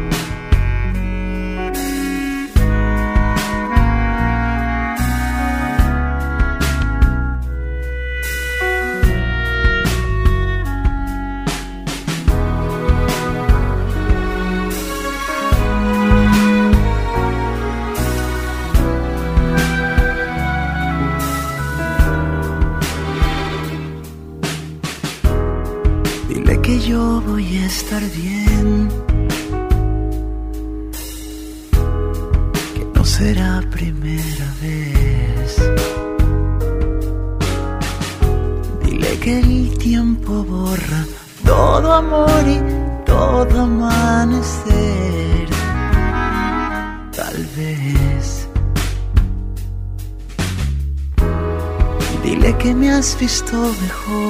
[53.50, 54.21] Has visto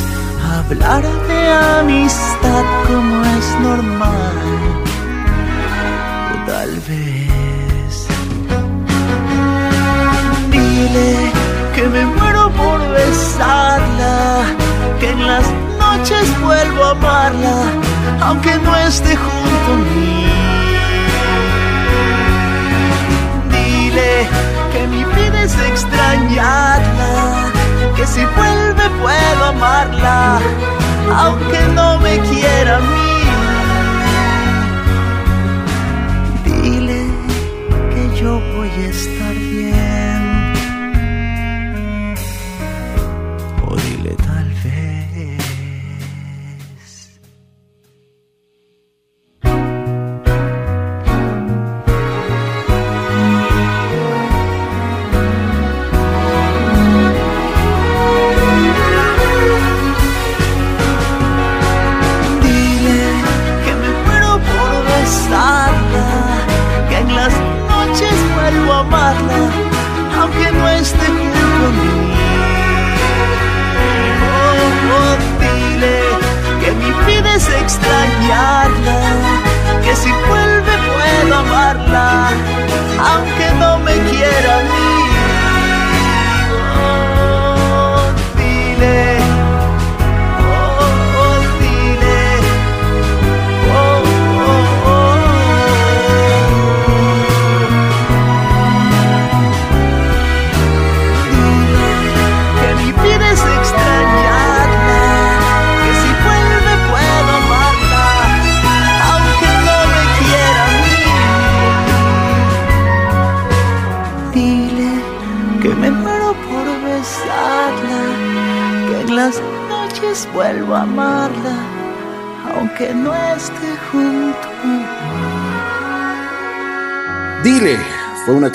[0.00, 4.36] más hablar de amistad como es normal.
[6.32, 8.06] O tal vez
[10.50, 11.32] dile
[11.74, 14.44] que me muero por besarla,
[15.00, 15.44] que en las
[15.78, 17.64] noches vuelvo a amarla,
[18.20, 20.26] aunque no esté junto a mí.
[23.50, 24.28] Dile
[24.72, 27.61] que mi vida es extrañarla
[27.96, 30.40] que si vuelve puedo amarla,
[31.16, 33.12] aunque no me quiera a mí.
[36.44, 37.02] Dile
[37.92, 40.11] que yo voy a estar bien.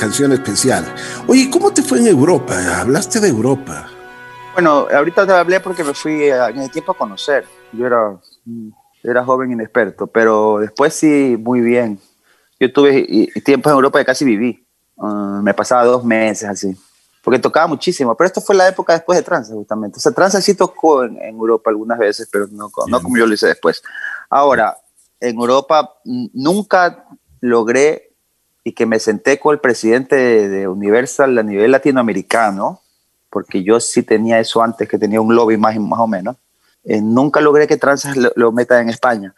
[0.07, 0.85] Canción especial.
[1.27, 2.55] Oye, ¿cómo te fue en Europa?
[2.79, 3.89] Hablaste de Europa.
[4.53, 7.43] Bueno, ahorita te hablé porque me fui a- en el tiempo a conocer.
[7.73, 8.17] Yo era,
[9.03, 11.99] era joven inexperto, pero después sí, muy bien.
[12.57, 13.05] Yo tuve
[13.43, 14.65] tiempos en Europa que casi viví.
[14.97, 16.73] Ah, me pasaba dos meses así,
[17.21, 18.15] porque tocaba muchísimo.
[18.15, 19.97] Pero esto fue la época después de Transa, justamente.
[19.97, 23.25] O sea, Transa sí tocó en, en Europa algunas veces, pero no, no como yo
[23.27, 23.81] lo hice después.
[24.29, 24.77] Ahora,
[25.19, 25.95] en Europa
[26.33, 27.03] nunca
[27.41, 28.06] logré
[28.67, 32.81] y que me senté con el presidente de, Universal a nivel latinoamericano,
[33.29, 36.35] porque yo sí tenía eso antes, que tenía un lobby más, más o menos.
[36.83, 39.33] Eh, nunca logré que Transas lo, lo meta en España.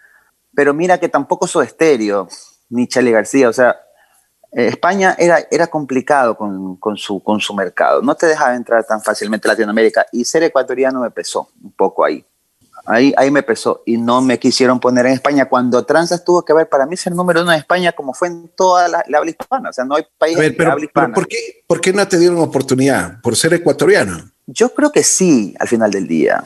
[0.55, 2.27] Pero mira que tampoco soy estéreo,
[2.69, 3.79] ni Charlie García, o sea,
[4.51, 8.83] eh, España era, era complicado con, con, su, con su mercado, no te dejaba entrar
[8.83, 12.25] tan fácilmente a Latinoamérica y ser ecuatoriano me pesó un poco ahí.
[12.85, 16.53] Ahí, ahí me pesó y no me quisieron poner en España cuando Transas tuvo que
[16.53, 19.29] ver para mí ser número uno en España como fue en toda la, la habla
[19.31, 21.13] hispana, o sea, no hay país ver, pero, habla pero hispana.
[21.13, 21.37] ¿por, qué,
[21.67, 23.21] ¿por qué no te dieron oportunidad?
[23.21, 24.31] ¿Por ser ecuatoriano?
[24.47, 26.43] Yo creo que sí, al final del día.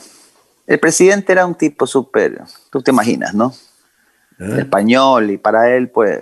[0.68, 3.54] El presidente era un tipo súper, tú te imaginas, ¿no?
[4.40, 4.56] ¿Eh?
[4.60, 6.20] Español, y para él, pues,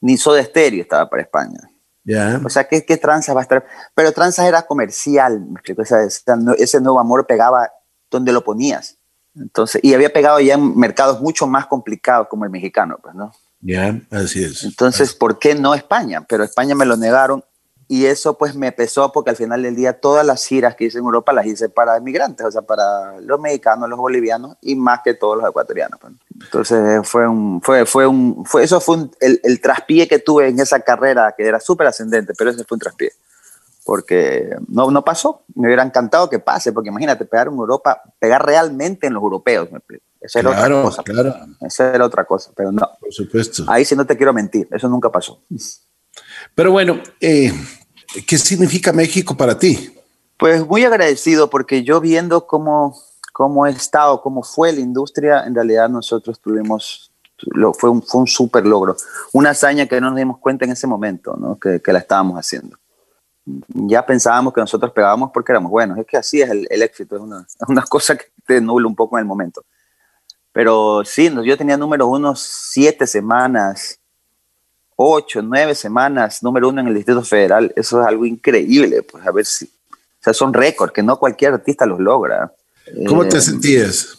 [0.00, 1.60] ni Soda Stereo estaba para España.
[2.04, 2.40] Ya.
[2.44, 3.64] O sea, ¿qué, qué Tranzas va a estar?
[3.94, 7.70] Pero Tranzas era comercial, me explico, esa- no- ese nuevo amor pegaba
[8.10, 8.93] donde lo ponías.
[9.36, 13.32] Entonces, y había pegado ya en mercados mucho más complicados como el mexicano, pues, ¿no?
[13.60, 14.62] Ya, así es.
[14.64, 16.24] Entonces, ¿por qué no España?
[16.28, 17.42] Pero España me lo negaron
[17.88, 20.98] y eso pues me pesó porque al final del día todas las giras que hice
[20.98, 25.00] en Europa las hice para inmigrantes, o sea, para los mexicanos, los bolivianos y más
[25.04, 25.98] que todos los ecuatorianos.
[26.00, 26.12] pues.
[26.42, 30.48] Entonces fue un, fue, fue un, fue, eso fue un- el, el traspié que tuve
[30.48, 33.12] en esa carrera que era súper ascendente, pero ese fue un traspié.
[33.84, 38.44] Porque no, no pasó, me hubiera encantado que pase, porque imagínate, pegar en Europa, pegar
[38.44, 40.04] realmente en los europeos, me explico.
[40.20, 41.02] Esa era Claro, otra cosa.
[41.02, 41.34] claro.
[41.60, 42.88] Esa era otra cosa, pero no.
[42.98, 43.64] Por supuesto.
[43.68, 45.42] Ahí sí no te quiero mentir, eso nunca pasó.
[46.54, 47.52] Pero bueno, eh,
[48.26, 49.94] ¿qué significa México para ti?
[50.38, 52.96] Pues muy agradecido porque yo viendo cómo,
[53.32, 58.22] cómo he estado, cómo fue la industria, en realidad nosotros tuvimos, lo, fue un, fue
[58.22, 58.96] un súper logro,
[59.32, 61.58] una hazaña que no nos dimos cuenta en ese momento, ¿no?
[61.58, 62.78] que, que la estábamos haciendo.
[63.46, 67.16] Ya pensábamos que nosotros pegábamos porque éramos buenos, es que así es el, el éxito,
[67.16, 69.64] es una, es una cosa que te nubla un poco en el momento.
[70.52, 73.98] Pero sí, yo tenía número uno siete semanas,
[74.96, 77.72] ocho, nueve semanas, número uno en el Distrito Federal.
[77.74, 79.64] Eso es algo increíble, pues a ver si.
[79.66, 82.52] O sea, son récords que no cualquier artista los logra.
[83.06, 84.16] ¿Cómo Eh, te sentías?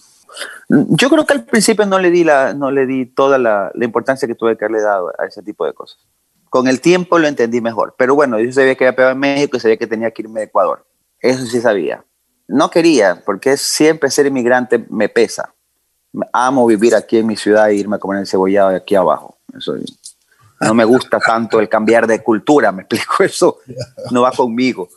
[0.68, 3.86] Yo creo que al principio no le di, la, no le di toda la, la
[3.86, 5.98] importancia que tuve que haberle dado a ese tipo de cosas.
[6.50, 7.96] Con el tiempo lo entendí mejor.
[7.98, 10.42] Pero bueno, yo sabía que había pegado en México y sabía que tenía que irme
[10.42, 10.86] de Ecuador.
[11.20, 12.04] Eso sí sabía.
[12.48, 15.54] No quería, porque siempre ser inmigrante me pesa.
[16.32, 19.38] Amo vivir aquí en mi ciudad e irme a comer el cebollado de aquí abajo.
[19.58, 19.76] Eso
[20.62, 23.60] no me gusta tanto el cambiar de cultura, me explico eso.
[24.12, 24.90] No va conmigo.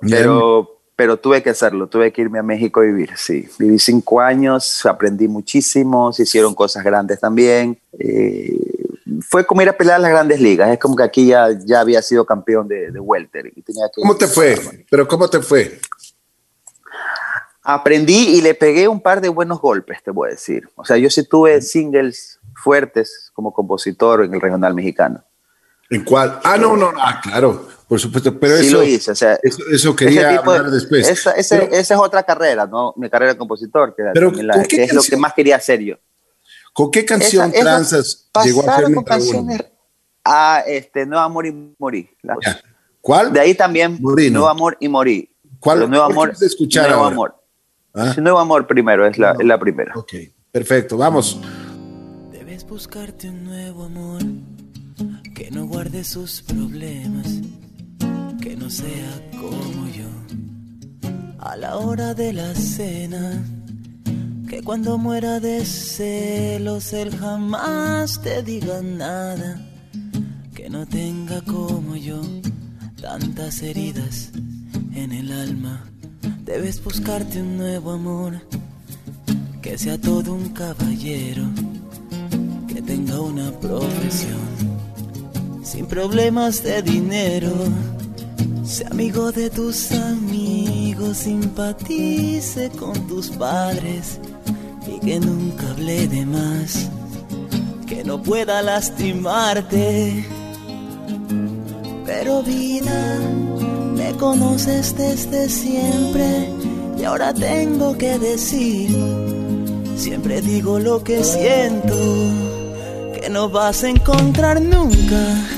[0.00, 3.48] Pero, pero tuve que hacerlo, tuve que irme a México a vivir, sí.
[3.58, 7.78] Viví cinco años, aprendí muchísimo, se hicieron cosas grandes también.
[7.98, 8.77] Eh,
[9.22, 11.80] fue como ir a pelear a las grandes ligas, es como que aquí ya, ya
[11.80, 13.52] había sido campeón de, de welter.
[13.54, 14.86] Y tenía que ¿Cómo te fue?
[14.90, 15.80] ¿Pero cómo te fue?
[17.62, 20.68] Aprendí y le pegué un par de buenos golpes, te voy a decir.
[20.74, 25.24] O sea, yo sí tuve singles fuertes como compositor en el regional mexicano.
[25.90, 26.40] ¿En cuál?
[26.44, 29.96] Ah, no, no, ah, claro, por supuesto, pero sí eso, lo hice, o sea, eso,
[29.96, 31.08] quería hablar después.
[31.08, 32.92] Esa, esa, esa, es otra carrera, ¿no?
[32.96, 35.96] Mi carrera de compositor, que, pero, la, que es lo que más quería hacer yo.
[36.78, 39.64] ¿Con qué canción esa, Tranzas llegó a ser con canciones
[40.24, 42.08] a este, Nuevo Amor y Morí.
[43.00, 43.32] ¿Cuál?
[43.32, 45.28] De ahí también Morí, Nuevo Amor y Morí.
[45.58, 45.90] ¿Cuál?
[45.90, 47.14] Nuevo Amor, escuchar Nuevo ahora?
[47.14, 47.42] Amor.
[47.94, 48.14] ¿Ah?
[48.18, 49.40] Nuevo Amor primero, es la, No.
[49.40, 49.92] es la primera.
[49.96, 50.12] Ok,
[50.52, 51.40] perfecto, vamos.
[52.30, 54.22] Debes buscarte un nuevo amor
[55.34, 57.26] que no guarde sus problemas,
[58.40, 60.06] que no sea como yo.
[61.40, 63.44] A la hora de la cena,
[64.48, 69.60] que cuando muera de celos él jamás te diga nada,
[70.54, 72.22] que no tenga como yo
[73.00, 74.30] tantas heridas
[74.94, 75.84] en el alma.
[76.46, 78.40] Debes buscarte un nuevo amor
[79.60, 81.44] que sea todo un caballero
[82.66, 84.48] que tenga una profesión
[85.62, 87.52] sin problemas de dinero.
[88.64, 94.18] Sea amigo de tus amigos, simpatice con tus padres
[94.88, 96.88] y que nunca hable de más,
[97.86, 100.24] que no pueda lastimarte.
[102.06, 103.18] Pero vida,
[103.94, 106.48] me conoces desde siempre
[106.98, 108.90] y ahora tengo que decir,
[109.96, 111.96] siempre digo lo que siento
[113.20, 115.48] que no vas a encontrar nunca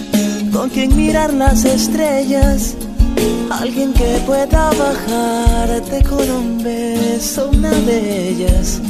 [0.52, 2.74] con quien mirar las estrellas.
[3.50, 8.80] Alguien que pueda bajarte con un beso, una de ellas.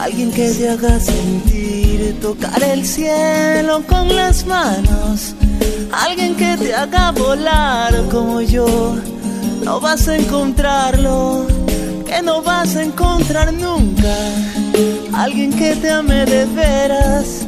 [0.00, 5.34] Alguien que te haga sentir tocar el cielo con las manos.
[5.92, 8.96] Alguien que te haga volar como yo.
[9.64, 11.46] No vas a encontrarlo,
[12.06, 14.14] que no vas a encontrar nunca.
[15.12, 17.46] Alguien que te ame de veras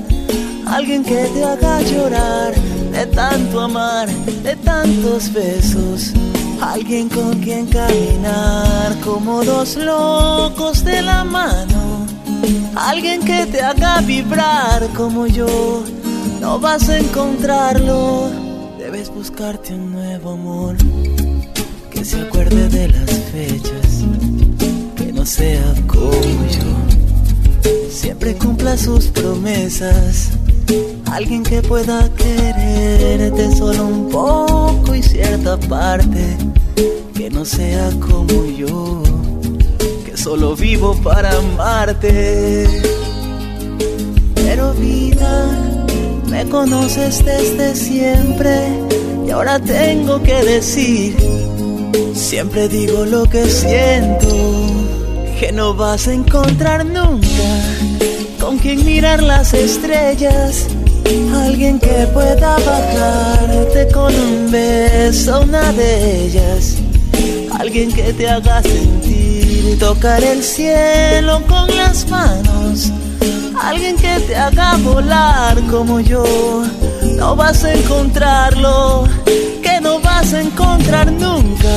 [0.72, 2.54] alguien que te haga llorar
[2.92, 6.12] de tanto amar, de tantos besos,
[6.60, 11.91] alguien con quien caminar como dos locos de la mano,
[12.74, 15.82] alguien que te haga vibrar como yo,
[16.40, 18.30] no vas a encontrarlo,
[18.78, 20.76] debes buscarte un nuevo amor.
[21.90, 24.04] Que se acuerde de las fechas,
[24.96, 30.30] que no sea como yo, siempre cumpla sus promesas.
[31.06, 36.36] Alguien que pueda quererte solo un poco y cierta parte,
[37.14, 39.02] que no sea como yo,
[40.22, 42.64] solo vivo para amarte.
[44.36, 45.48] Pero vida,
[46.28, 48.68] me conoces desde siempre
[49.26, 51.16] y ahora tengo que decir,
[52.14, 54.28] siempre digo lo que siento,
[55.40, 57.26] que no vas a encontrar nunca
[58.40, 60.68] con quien mirar las estrellas.
[61.34, 66.76] Alguien que pueda bajarte con un beso, una de ellas.
[67.58, 69.11] Alguien que te haga sentir
[69.78, 72.90] tocar el cielo con las manos.
[73.60, 76.24] Alguien que te haga volar como yo.
[77.16, 79.04] No vas a encontrarlo,
[79.62, 81.76] que no vas a encontrar nunca.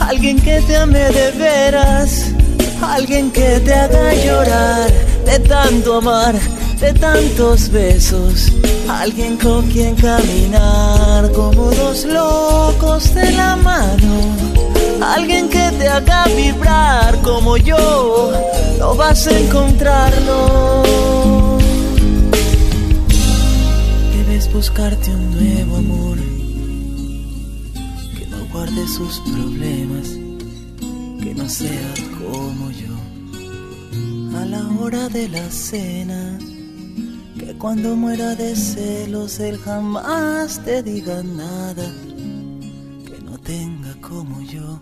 [0.00, 2.32] Alguien que te ame de veras.
[2.80, 4.90] Alguien que te haga llorar
[5.24, 6.34] de tanto amar,
[6.80, 8.52] de tantos besos.
[8.88, 14.77] Alguien con quien caminar como dos locos de la mano.
[15.00, 18.32] Alguien que te haga vibrar como yo.
[18.78, 20.82] No vas a encontrarlo.
[24.12, 26.18] Debes buscarte un nuevo amor
[28.16, 30.08] que no guarde sus problemas,
[31.22, 32.88] que no sea como yo
[34.38, 36.38] a la hora de la cena.
[37.38, 41.84] Que cuando muera de celos él jamás te diga nada.
[43.06, 44.80] Que no tenga como yo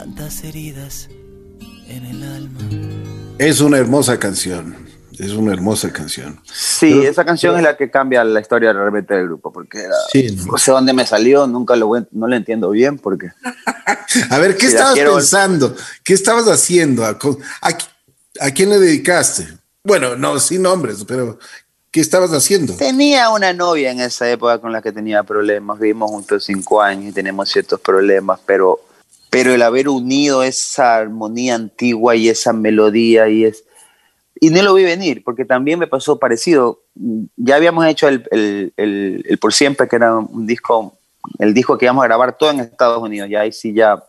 [0.00, 1.08] tantas heridas
[1.86, 2.58] en el alma.
[3.38, 4.74] Es una hermosa canción.
[5.18, 6.40] Es una hermosa canción.
[6.50, 9.94] Sí, Pero- esa canción es la que cambia la historia realmente del grupo, porque era,
[10.10, 10.56] Sí, ¿no?
[10.56, 13.28] sé dónde me salió, nunca lo voy- no lo entiendo bien, porque
[14.30, 15.76] A ver, ¿qué la estabas quiero- pensando?
[16.02, 17.04] ¿Qué estabas haciendo?
[17.04, 17.68] ¿A, a
[18.40, 19.48] a quién le dedicaste?
[19.84, 21.38] Bueno, no, sin nombres, pero
[21.90, 22.72] ¿qué estabas haciendo?
[22.74, 27.10] tenía una novia en esa época con la que tenía problemas, vivimos juntos cinco años
[27.10, 28.80] y tenemos ciertos problemas, pero
[29.30, 33.64] pero el haber unido esa armonía antigua y esa melodía y es...
[34.42, 36.80] Y no lo vi venir, porque también me pasó parecido.
[37.36, 40.94] Ya habíamos hecho el, el, el, Por Siempre, que era un disco,
[41.38, 43.28] el disco que íbamos a grabar todo en Estados Unidos.
[43.28, 44.02] Ya ahí sí ya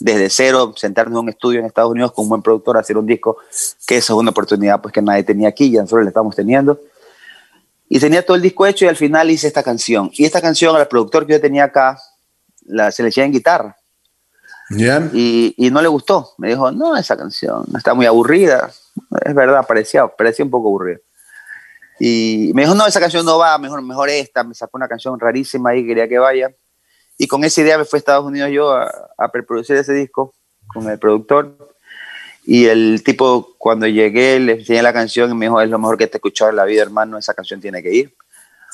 [0.00, 3.06] desde cero, sentarnos en un estudio en Estados Unidos con un buen productor, hacer un
[3.06, 3.36] disco,
[3.86, 6.80] que eso es una oportunidad pues que nadie tenía aquí, ya nosotros la estamos teniendo.
[7.88, 10.10] Y tenía todo el disco hecho y al final hice esta canción.
[10.14, 12.00] Y esta canción al productor que yo tenía acá,
[12.64, 13.75] la, se le en guitarra.
[14.68, 16.34] Y, y, no le gustó.
[16.38, 18.70] Me dijo, no, esa canción está muy aburrida.
[19.24, 20.98] Es verdad, parecía, parecía un poco aburrida.
[22.00, 24.42] Y me dijo, no, esa canción no va, mejor, mejor esta.
[24.42, 26.50] Me sacó una canción rarísima ahí, quería que vaya.
[27.16, 30.34] Y con esa idea me fui a Estados Unidos yo a, a preproducir ese disco
[30.66, 31.74] con el productor.
[32.44, 35.96] Y el tipo, cuando llegué, le enseñé la canción y me dijo, es lo mejor
[35.96, 38.14] que te he escuchado en la vida, hermano, esa canción tiene que ir.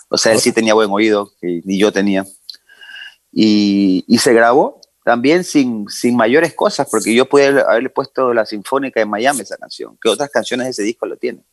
[0.08, 2.26] O sea, él sí tenía buen oído, y ni yo tenía.
[3.32, 8.46] Y, y se grabó también sin, sin mayores cosas, porque yo pude haberle puesto la
[8.46, 11.44] Sinfónica de Miami esa canción, que otras canciones de ese disco lo tienen.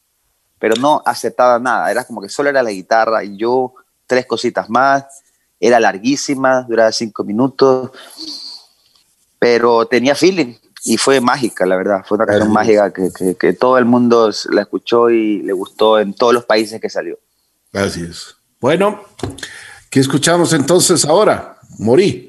[0.59, 3.73] Pero no aceptaba nada, era como que solo era la guitarra y yo
[4.05, 5.05] tres cositas más
[5.59, 7.91] era larguísima, duraba cinco minutos,
[9.37, 12.03] pero tenía feeling y fue mágica, la verdad.
[12.07, 16.13] Fue una canción mágica que, que, todo el mundo la escuchó y le gustó en
[16.13, 17.19] todos los países que salió.
[17.73, 18.35] Así es.
[18.61, 19.03] Bueno,
[19.89, 21.57] ¿qué escuchamos entonces ahora?
[21.77, 22.28] Morí.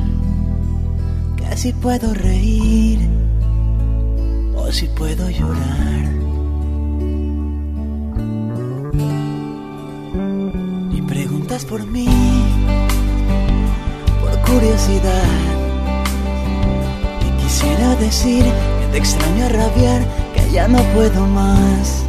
[1.55, 2.99] si puedo reír
[4.55, 6.03] o si puedo llorar.
[10.93, 12.07] Y preguntas por mí,
[14.21, 15.23] por curiosidad,
[17.27, 22.05] y quisiera decir que te extraño a rabiar, que ya no puedo más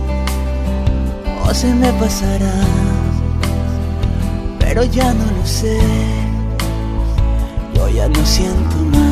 [1.44, 2.54] o se me pasará,
[4.58, 5.78] pero ya no lo sé,
[7.74, 9.11] yo ya no siento más.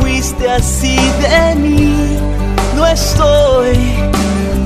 [0.49, 2.17] así de mí,
[2.75, 3.75] no estoy,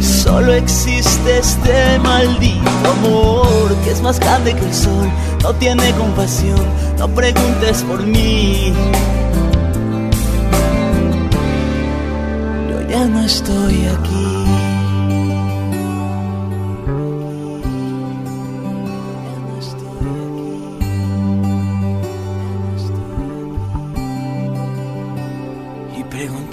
[0.01, 5.09] solo existe este maldito amor que es más grande que el sol,
[5.43, 6.59] no tiene compasión,
[6.99, 8.73] no preguntes por mí.
[12.89, 14.64] ya no estoy aquí.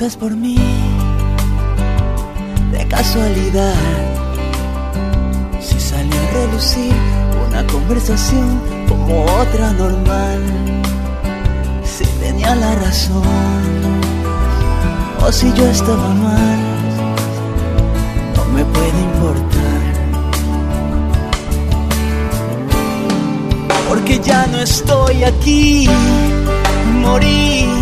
[0.02, 0.56] Preguntas por mí
[2.72, 3.74] de casualidad.
[5.60, 6.92] Si salió a relucir
[7.48, 10.40] una conversación como otra normal.
[11.84, 13.22] Si tenía la razón
[15.24, 16.58] o si yo estaba mal,
[18.36, 19.82] no me puede importar.
[23.88, 25.86] Porque ya no estoy aquí,
[27.02, 27.81] morí,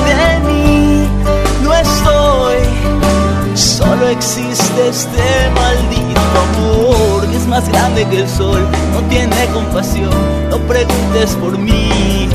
[4.01, 8.61] solo existe este maldito amor que es más grande que el sol.
[8.93, 10.09] No tiene compasión,
[10.49, 12.29] no preguntes por mí.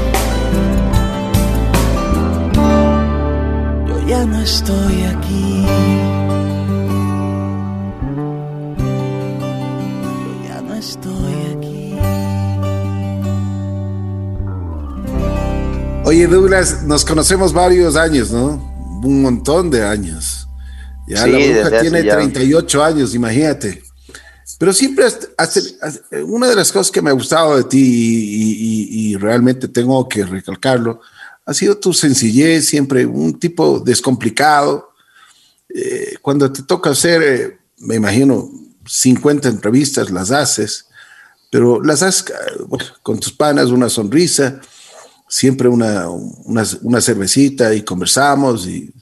[4.07, 5.67] ya no estoy aquí.
[10.49, 11.97] Ya no estoy aquí.
[16.05, 18.61] Oye, Douglas, nos conocemos varios años, ¿no?
[19.03, 20.26] Un montón de años.
[21.07, 23.83] Ya la bruja tiene 38 años, imagínate.
[24.59, 25.07] Pero siempre,
[26.25, 31.01] una de las cosas que me ha gustado de ti y, realmente tengo que recalcarlo,
[31.45, 34.91] ha sido tu sencillez, siempre un tipo descomplicado.
[35.69, 38.51] Eh, cuando te toca hacer, eh, me imagino,
[38.87, 40.87] 50 entrevistas, las haces,
[41.51, 42.33] pero las haces
[43.03, 44.61] con tus panas, una sonrisa,
[45.29, 48.93] siempre una, una, cervecita y conversamos y,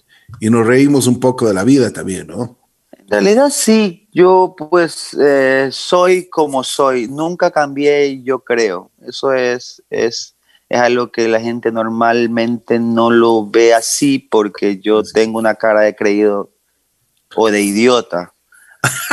[0.41, 2.59] y nos reímos un poco de la vida también, ¿no?
[2.93, 8.91] En realidad sí, yo pues eh, soy como soy, nunca cambié, yo creo.
[9.07, 10.35] Eso es, es,
[10.71, 15.83] es algo que la gente normalmente no lo ve así porque yo tengo una cara
[15.83, 16.51] de creído
[17.37, 18.33] o de idiota,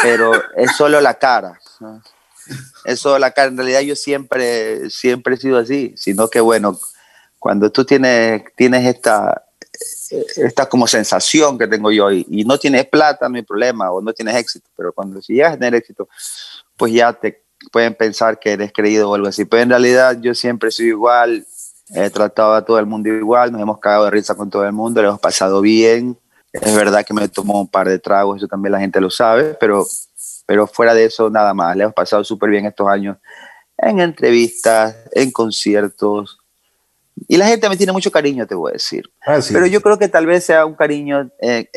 [0.02, 1.60] pero es solo la cara.
[2.86, 3.50] Es solo la cara.
[3.50, 6.80] En realidad yo siempre, siempre he sido así, sino que bueno,
[7.40, 9.44] cuando tú tienes, tienes esta,
[10.36, 14.14] esta como sensación que tengo yo y, no tienes plata, no hay problema, o no
[14.14, 16.08] tienes éxito, pero cuando si llegas a tener éxito,
[16.78, 19.46] pues ya te pueden pensar que eres creído o algo así.
[19.46, 21.46] Pero en realidad yo siempre he sido igual,
[21.94, 24.74] he tratado a todo el mundo igual, nos hemos cagado de risa con todo el
[24.74, 26.18] mundo, le hemos pasado bien.
[26.52, 29.56] Es verdad que me tomo un par de tragos, eso también la gente lo sabe,
[29.60, 29.86] pero,
[30.46, 33.18] pero fuera de eso nada más, le hemos pasado súper bien estos años
[33.78, 36.41] en entrevistas, en conciertos,
[37.28, 39.10] y la gente me tiene mucho cariño, te voy a decir.
[39.26, 41.70] Ah, Pero yo creo que tal vez sea un cariño eh,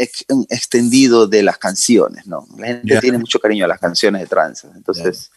[0.48, 2.46] extendido de las canciones, ¿no?
[2.56, 4.70] La gente tiene mucho cariño a las canciones de tranza.
[4.74, 5.30] Entonces,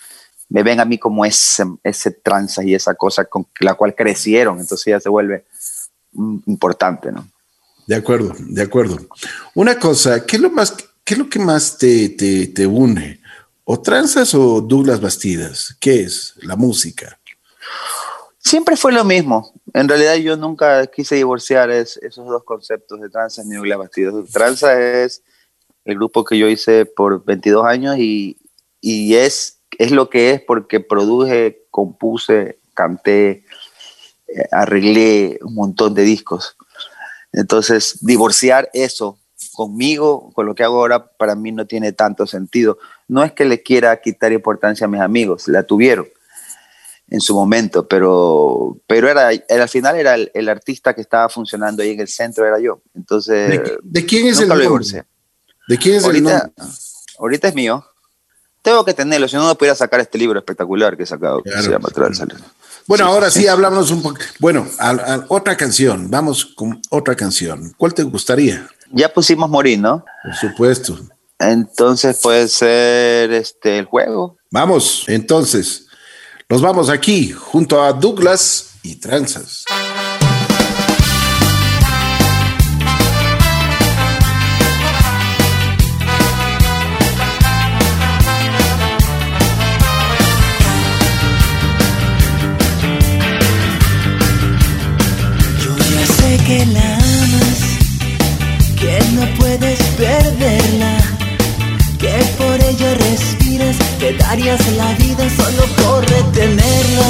[0.50, 4.60] me ven a mí como ese, ese tranza y esa cosa con la cual crecieron.
[4.60, 5.46] Entonces ya se vuelve
[6.46, 7.28] importante, ¿no?
[7.86, 8.98] De acuerdo, de acuerdo.
[9.56, 13.22] Una cosa, ¿qué es lo, más, qué es lo que más te, te, te une?
[13.64, 15.76] ¿O tranzas o Douglas Bastidas?
[15.80, 16.34] ¿Qué es?
[16.38, 17.20] La música.
[18.40, 19.54] Siempre fue lo mismo.
[19.74, 24.14] En realidad yo nunca quise divorciar esos dos conceptos de tranza y Douglas Bastidas.
[24.32, 25.24] Tranza es
[25.86, 28.38] el grupo que yo hice por 22 años y,
[28.82, 33.44] es, es lo que es porque produje, compuse, canté,
[34.28, 36.56] eh, arreglé un montón de discos.
[37.34, 39.20] Entonces, divorciar eso
[39.54, 42.78] conmigo, con lo que hago ahora, para mí no tiene tanto sentido.
[43.08, 46.08] No es que le quiera quitar importancia a mis amigos, la tuvieron
[47.10, 51.92] en su momento, pero, pero era, al final era el, artista que estaba funcionando ahí
[51.92, 52.82] en el centro, era yo.
[52.94, 55.06] Entonces, ¿de, quién es el nombre?
[55.68, 56.74] ¿De quién es ahorita, el nombre?
[57.20, 57.86] Ahorita es mío.
[58.62, 61.52] Tengo que tenerlo, si no, no pudiera sacar este libro espectacular que he sacado, que
[61.52, 61.88] se llama
[62.86, 64.20] Bueno, ahora sí hablamos un poco.
[64.40, 64.68] Bueno,
[65.30, 67.74] otra canción, vamos con otra canción.
[67.78, 68.68] ¿Cuál te gustaría?
[68.92, 70.04] Ya pusimos Morir, ¿no?
[70.24, 71.00] Por supuesto.
[71.40, 74.38] Entonces puede ser este el juego.
[74.52, 75.87] Vamos, entonces.
[76.50, 79.66] Nos vamos aquí junto a Douglas y Tranzas.
[96.48, 97.60] Que la amas,
[98.80, 100.98] que no puedes perderla,
[102.00, 105.30] que por ello respiras, que darías la vida
[106.02, 107.10] retenerla.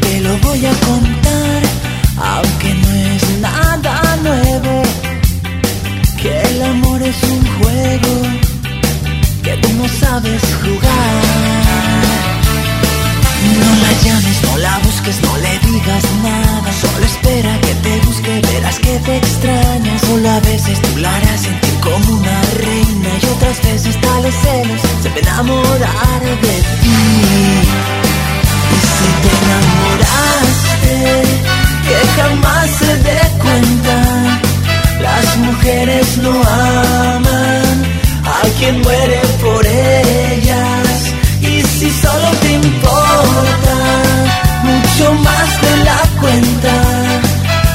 [0.00, 1.62] Te lo voy a contar,
[2.16, 4.82] aunque no es nada nuevo.
[6.20, 8.14] Que el amor es un juego
[9.42, 11.60] que tú no sabes jugar.
[13.60, 16.70] No la llames, no la busques, no le digas nada.
[16.80, 19.98] Solo espera que te busque, verás que te extraña.
[20.00, 21.69] Solo a veces tú la harás sentir
[23.50, 27.00] y otras veces tales celos se va enamorar de ti.
[28.70, 30.98] Y si te enamoraste,
[31.84, 33.96] que jamás se dé cuenta.
[35.00, 37.76] Las mujeres no aman
[38.24, 41.12] a quien muere por ellas.
[41.40, 43.76] Y si solo te importa
[44.62, 46.74] mucho más de la cuenta,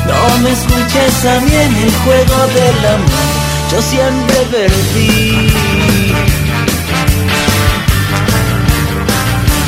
[0.08, 3.45] no me escuches a mí en el juego del amor,
[3.76, 5.52] yo siempre perdí.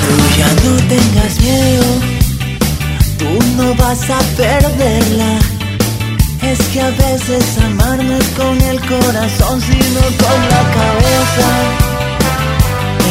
[0.03, 1.85] Tú ya no tengas miedo,
[3.17, 5.39] tú no vas a perderla.
[6.41, 11.47] Es que a veces amar no es con el corazón, sino con la cabeza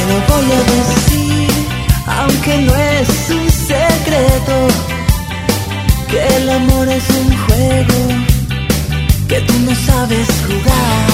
[0.08, 1.50] lo voy a decir,
[2.06, 4.68] aunque no es un secreto,
[6.08, 8.35] que el amor es un juego
[9.36, 11.06] que tú no sabes jugar.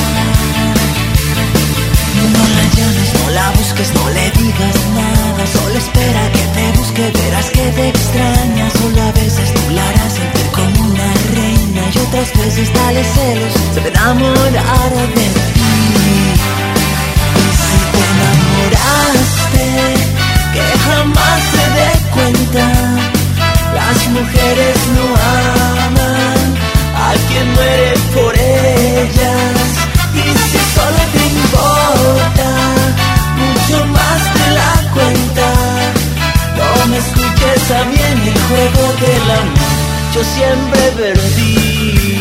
[2.17, 5.43] No, la llames, no la busques, no le digas nada.
[5.57, 8.71] Solo espera que te busque, verás que te extraña.
[8.79, 11.83] Solo a veces tú la harás sentir como una reina.
[11.95, 15.69] Y otras veces dale celos, se va a enamorar de ti.
[17.43, 19.67] Y si te enamoraste,
[20.55, 22.67] que jamás se dé cuenta.
[23.79, 25.05] Las mujeres no
[25.87, 26.22] aman
[27.13, 29.69] alguien muere por ellas.
[30.15, 32.49] Y si solo te importa
[33.43, 35.49] mucho más de la cuenta,
[36.59, 39.75] no me escuches a mí en el juego del amor,
[40.15, 42.12] yo siempre perdí.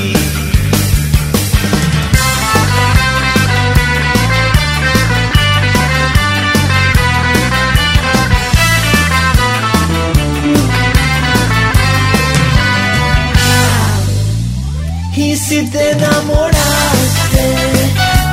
[15.52, 17.48] Si te enamoraste,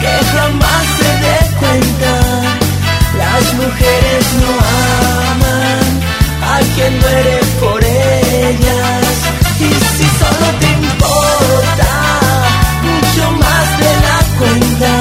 [0.01, 2.15] que jamás se dé cuenta,
[3.23, 4.51] las mujeres no
[5.33, 5.89] aman
[6.55, 9.15] a quien no eres por ellas.
[9.59, 11.91] Y si solo te importa
[12.89, 14.93] mucho más de la cuenta,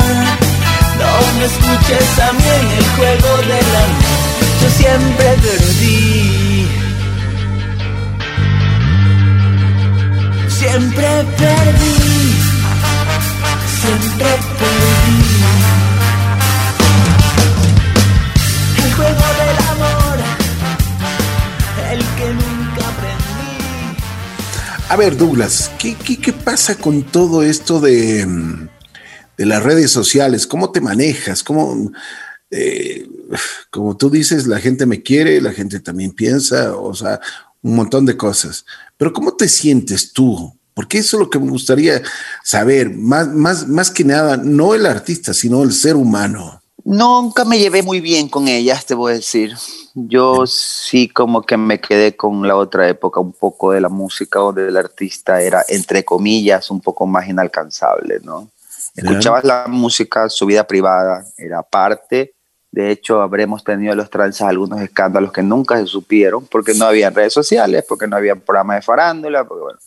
[1.00, 4.18] no me escuches a mí en el juego del amor,
[4.62, 6.28] yo siempre perdí.
[10.60, 11.08] Siempre
[11.38, 12.07] perdí,
[24.90, 28.26] A ver, Douglas, ¿qué, qué, qué pasa con todo esto de,
[29.38, 30.48] de, las redes sociales?
[30.48, 31.44] ¿Cómo te manejas?
[31.44, 31.92] ¿Cómo,
[32.50, 33.08] eh,
[33.70, 37.20] como tú dices, la gente me quiere, la gente también piensa, o sea,
[37.62, 38.66] un montón de cosas.
[38.96, 40.57] Pero ¿cómo te sientes tú?
[40.78, 42.04] Porque eso es lo que me gustaría
[42.44, 46.62] saber, más, más, más que nada, no el artista, sino el ser humano.
[46.84, 49.56] Nunca me llevé muy bien con ellas, te voy a decir.
[49.96, 54.38] Yo sí como que me quedé con la otra época, un poco de la música
[54.38, 58.48] donde el artista era, entre comillas, un poco más inalcanzable, ¿no?
[58.96, 62.36] Escuchabas la música, su vida privada era parte.
[62.72, 67.10] De hecho, habremos tenido los trances algunos escándalos que nunca se supieron porque no había
[67.10, 69.80] redes sociales, porque no había programas de farándula, porque bueno.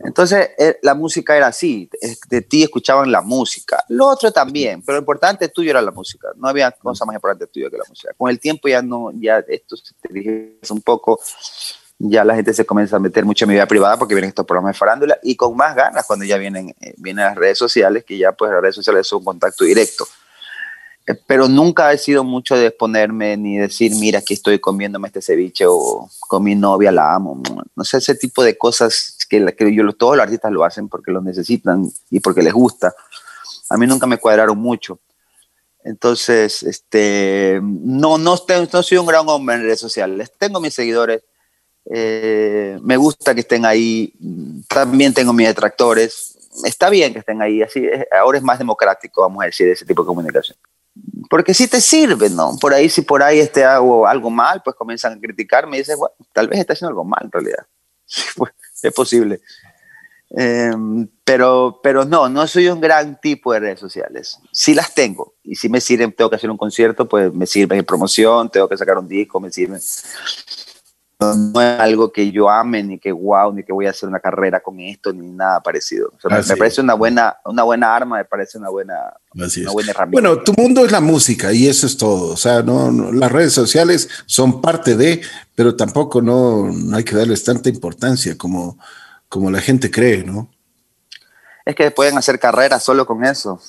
[0.00, 1.90] Entonces, eh, la música era así,
[2.28, 6.28] de ti escuchaban la música, lo otro también, pero lo importante tuyo era la música,
[6.36, 8.12] no había cosa más importante tuyo que la música.
[8.16, 11.20] Con el tiempo ya no, ya esto se dirige un poco,
[11.98, 14.46] ya la gente se comienza a meter mucho en mi vida privada porque vienen estos
[14.46, 18.04] programas de farándula y con más ganas cuando ya vienen, eh, vienen las redes sociales,
[18.04, 20.06] que ya pues las redes sociales son un contacto directo.
[21.08, 25.22] Eh, pero nunca he sido mucho de exponerme ni decir, mira, aquí estoy comiéndome este
[25.22, 27.42] ceviche o con mi novia la amo.
[27.74, 31.10] No sé, ese tipo de cosas que, que yo, todos los artistas lo hacen porque
[31.10, 32.94] lo necesitan y porque les gusta.
[33.70, 35.00] A mí nunca me cuadraron mucho.
[35.84, 38.36] Entonces, este, no, no,
[38.72, 40.32] no soy un gran hombre en redes sociales.
[40.36, 41.22] Tengo mis seguidores,
[41.90, 44.12] eh, me gusta que estén ahí.
[44.68, 46.50] También tengo mis detractores.
[46.64, 47.62] Está bien que estén ahí.
[47.62, 47.86] Así,
[48.18, 50.58] ahora es más democrático, vamos a decir, ese tipo de comunicación
[51.28, 52.56] porque si te sirve, ¿no?
[52.60, 55.98] Por ahí, si por ahí este hago algo mal, pues comienzan a criticarme y dicen,
[55.98, 57.66] bueno, tal vez está haciendo algo mal en realidad.
[58.36, 58.52] Pues,
[58.82, 59.40] es posible.
[60.36, 60.70] Eh,
[61.24, 64.38] pero, pero no, no soy un gran tipo de redes sociales.
[64.52, 67.78] Sí las tengo y si me sirven, tengo que hacer un concierto, pues me sirven
[67.78, 69.80] en promoción, tengo que sacar un disco, me sirven
[71.20, 74.20] no es algo que yo ame, ni que wow, ni que voy a hacer una
[74.20, 76.12] carrera con esto, ni nada parecido.
[76.24, 80.28] me, parece una buena, una buena arma, me parece una buena, una buena herramienta.
[80.28, 82.32] Bueno, tu mundo es la música y eso es todo.
[82.32, 85.20] O sea, no, las redes sociales son parte de,
[85.56, 88.78] pero tampoco no, no, hay que darles tanta importancia como,
[89.28, 90.48] como la gente cree, ¿no?
[91.64, 93.60] Es que pueden hacer carreras solo con eso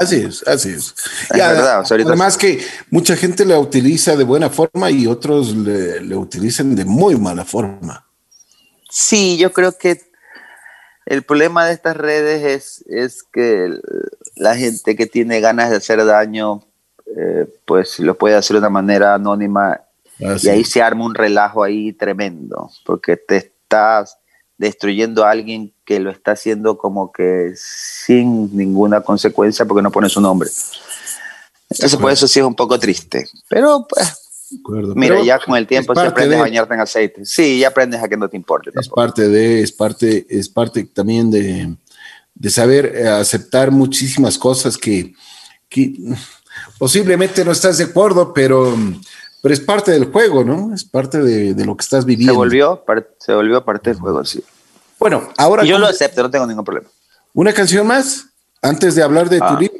[0.00, 0.94] así es, así es.
[1.30, 7.16] además que mucha gente la utiliza de buena forma y otros le, utilizan de muy
[7.16, 8.06] mala forma.
[8.90, 10.00] Sí, yo creo que
[11.06, 13.70] el problema de estas redes es, es que
[14.36, 16.64] la gente que tiene ganas de hacer daño,
[17.16, 19.80] eh, pues lo puede hacer de una manera anónima
[20.18, 24.18] y ahí se arma un relajo ahí tremendo, porque te estás
[24.58, 30.08] destruyendo a alguien que lo está haciendo como que sin ninguna consecuencia porque no pone
[30.08, 30.50] su nombre.
[31.68, 33.28] Entonces, por eso sí es un poco triste.
[33.48, 34.16] Pero, pues,
[34.94, 37.24] mira, ya con el tiempo se aprendes a bañarte en aceite.
[37.24, 38.70] Sí, ya aprendes a que no te importe.
[38.74, 41.74] Es parte de, es parte, es parte también de,
[42.34, 45.12] de saber eh, aceptar muchísimas cosas que,
[45.68, 45.94] que
[46.78, 48.76] posiblemente no estás de acuerdo, pero
[49.46, 50.74] pero es parte del juego, ¿no?
[50.74, 52.32] Es parte de, de lo que estás viviendo.
[52.32, 52.84] Se volvió,
[53.20, 54.42] se volvió parte del juego, sí.
[54.98, 55.64] Bueno, ahora.
[55.64, 56.88] Y yo lo acepto, no tengo ningún problema.
[57.32, 58.26] ¿Una canción más?
[58.60, 59.56] Antes de hablar de tu Ah.
[59.60, 59.76] libro.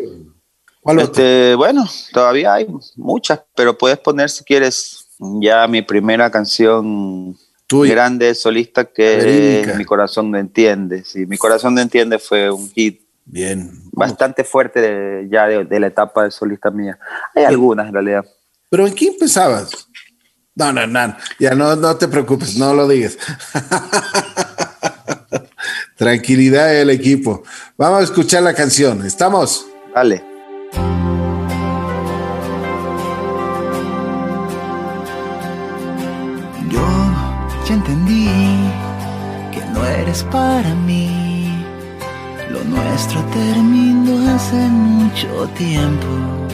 [0.81, 5.09] ¿Cuál Este, bueno, todavía hay muchas, pero puedes poner si quieres
[5.41, 7.37] ya mi primera canción
[7.67, 7.93] Tuya.
[7.93, 9.73] grande solista que Verídica.
[9.73, 11.03] es Mi corazón no entiende.
[11.03, 13.69] Sí, Mi corazón no entiende fue un hit Bien.
[13.91, 16.97] bastante fuerte de- ya de, de la etapa de solista mía.
[17.35, 18.25] Hay algunas en realidad.
[18.69, 19.89] ¿Pero en qué empezabas?
[20.55, 21.17] No, no, no.
[21.39, 23.17] Ya no, no te preocupes, no lo digas.
[25.97, 27.43] Tranquilidad del equipo.
[27.77, 29.05] Vamos a escuchar la canción.
[29.07, 29.67] ¿Estamos?
[29.95, 30.25] Dale.
[36.71, 36.87] Yo
[37.69, 38.29] ya entendí
[39.53, 41.64] que no eres para mí.
[42.51, 46.45] Lo nuestro terminó hace mucho tiempo.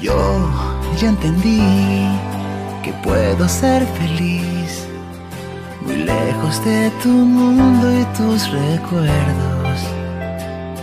[0.00, 0.14] Yo
[1.00, 1.60] ya entendí
[2.84, 4.86] que puedo ser feliz
[5.84, 9.80] muy lejos de tu mundo y tus recuerdos.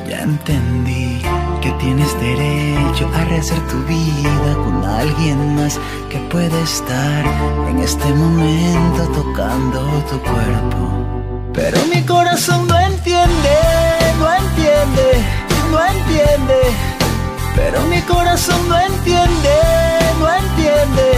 [0.09, 1.21] Ya entendí
[1.61, 7.25] que tienes derecho a rehacer tu vida con alguien más que puede estar
[7.69, 11.51] en este momento tocando tu cuerpo.
[11.53, 13.55] Pero mi corazón no entiende,
[14.19, 15.44] no entiende, no entiende.
[17.75, 19.55] Pero mi corazón no entiende,
[20.17, 21.11] no entiende,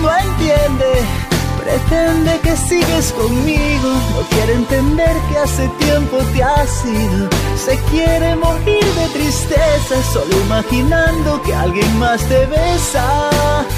[0.00, 1.26] no entiende
[1.66, 7.28] Pretende que sigues conmigo, no quiere entender que hace tiempo te has ido.
[7.56, 13.30] Se quiere morir de tristeza, solo imaginando que alguien más te besa.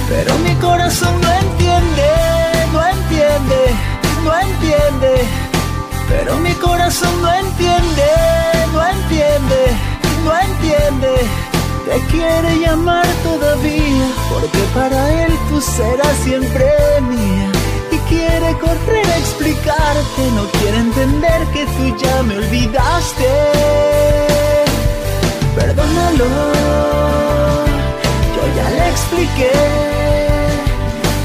[0.06, 2.10] Pero mi corazón no entiende,
[2.74, 3.60] no entiende,
[4.22, 5.24] no entiende.
[6.10, 8.08] Pero mi corazón no entiende,
[8.74, 9.60] no entiende,
[10.24, 11.47] no entiende.
[11.88, 16.66] Te quiere llamar todavía, porque para él tú serás siempre
[17.08, 17.48] mía
[18.08, 23.28] quiere correr a explicarte, no quiere entender que tú ya me olvidaste.
[25.56, 26.28] Perdónalo,
[28.34, 29.52] yo ya le expliqué,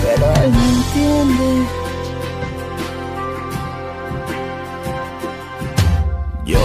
[0.04, 1.68] pero él no entiende.
[6.46, 6.60] Yo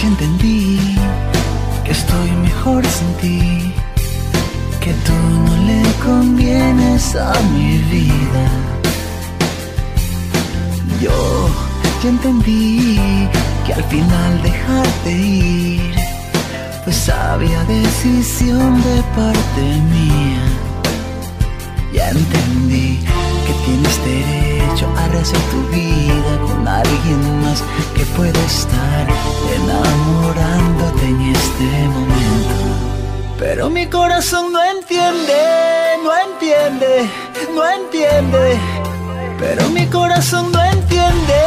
[0.00, 0.87] ya entendí
[2.68, 3.14] mejor sin
[4.80, 8.44] que tú no le convienes a mi vida
[11.00, 11.48] yo
[12.02, 13.28] ya entendí
[13.66, 15.94] que al final dejarte ir
[16.84, 19.62] fue sabia decisión de parte
[19.92, 20.44] mía.
[21.92, 23.00] Ya entendí
[23.46, 24.47] que tienes derecho
[24.86, 27.64] a rehacer tu vida con alguien más
[27.96, 29.06] que puede estar
[29.56, 32.54] enamorándote en este momento.
[33.38, 35.34] Pero mi corazón no entiende,
[36.04, 37.10] no entiende,
[37.54, 38.58] no entiende.
[39.40, 41.40] Pero mi corazón no entiende,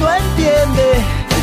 [0.00, 0.88] no entiende,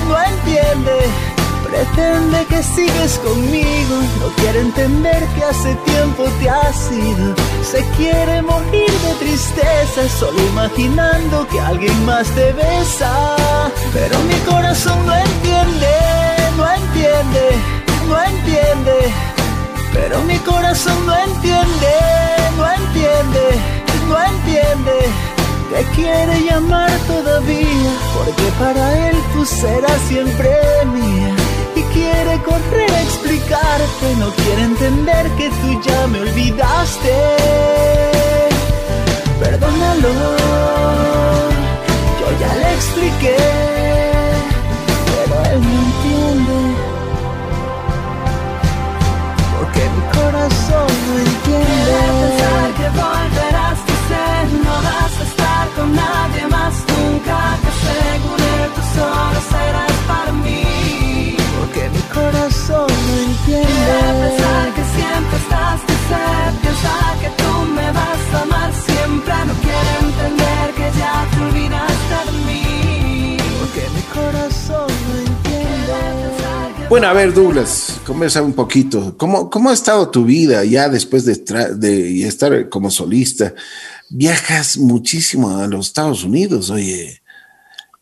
[0.10, 1.31] no entiende.
[1.72, 7.34] Pretende que sigues conmigo, no quiere entender que hace tiempo te has ido.
[7.64, 13.36] Se quiere morir de tristeza, solo imaginando que alguien más te besa.
[13.94, 15.96] Pero mi corazón no entiende,
[16.58, 17.46] no entiende,
[18.10, 19.14] no entiende.
[19.94, 21.94] Pero mi corazón no entiende,
[22.58, 23.46] no entiende,
[24.10, 25.32] no entiende
[25.72, 30.50] te quiere llamar todavía, porque para él tú serás siempre
[30.86, 31.31] mía.
[31.94, 37.14] Quiere correr a explicarte, no quiere entender que tú ya me olvidaste.
[39.40, 40.14] Perdónalo,
[42.20, 43.38] yo ya le expliqué,
[76.92, 79.16] Bueno, a ver, Douglas, conversa un poquito.
[79.18, 81.36] ¿Cómo, ¿Cómo ha estado tu vida ya después de,
[81.76, 83.54] de estar como solista?
[84.12, 87.22] viajas muchísimo a los Estados Unidos, oye.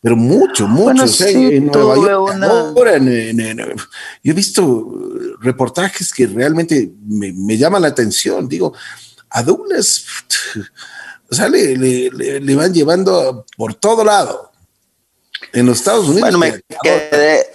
[0.02, 1.06] Pero mucho, mucho.
[1.28, 3.90] en Nueva York,
[4.24, 4.98] yo he visto
[5.42, 8.48] reportajes que realmente me, llaman la atención.
[8.48, 8.74] Digo,
[9.30, 10.06] a Douglas,
[11.30, 14.52] o sea, le, van llevando por todo lado.
[15.52, 16.22] En los Estados Unidos.
[16.22, 17.46] Bueno, me quedé,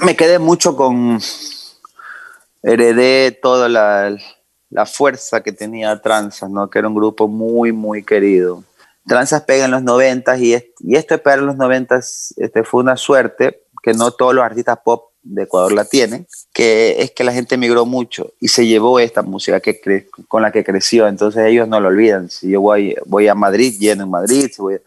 [0.00, 1.20] me quedé mucho con.
[2.62, 4.16] Heredé toda la,
[4.72, 6.70] la fuerza que tenía Tranzas, ¿no?
[6.70, 8.64] que era un grupo muy, muy querido.
[9.06, 12.00] Tranzas pega en los 90 y, y esto de en los 90
[12.36, 17.02] este, fue una suerte que no todos los artistas pop de Ecuador la tienen, que
[17.02, 20.64] es que la gente emigró mucho y se llevó esta música que con la que
[20.64, 22.30] creció, entonces ellos no lo olvidan.
[22.30, 24.82] Si yo voy, voy a Madrid, lleno en Madrid, eh,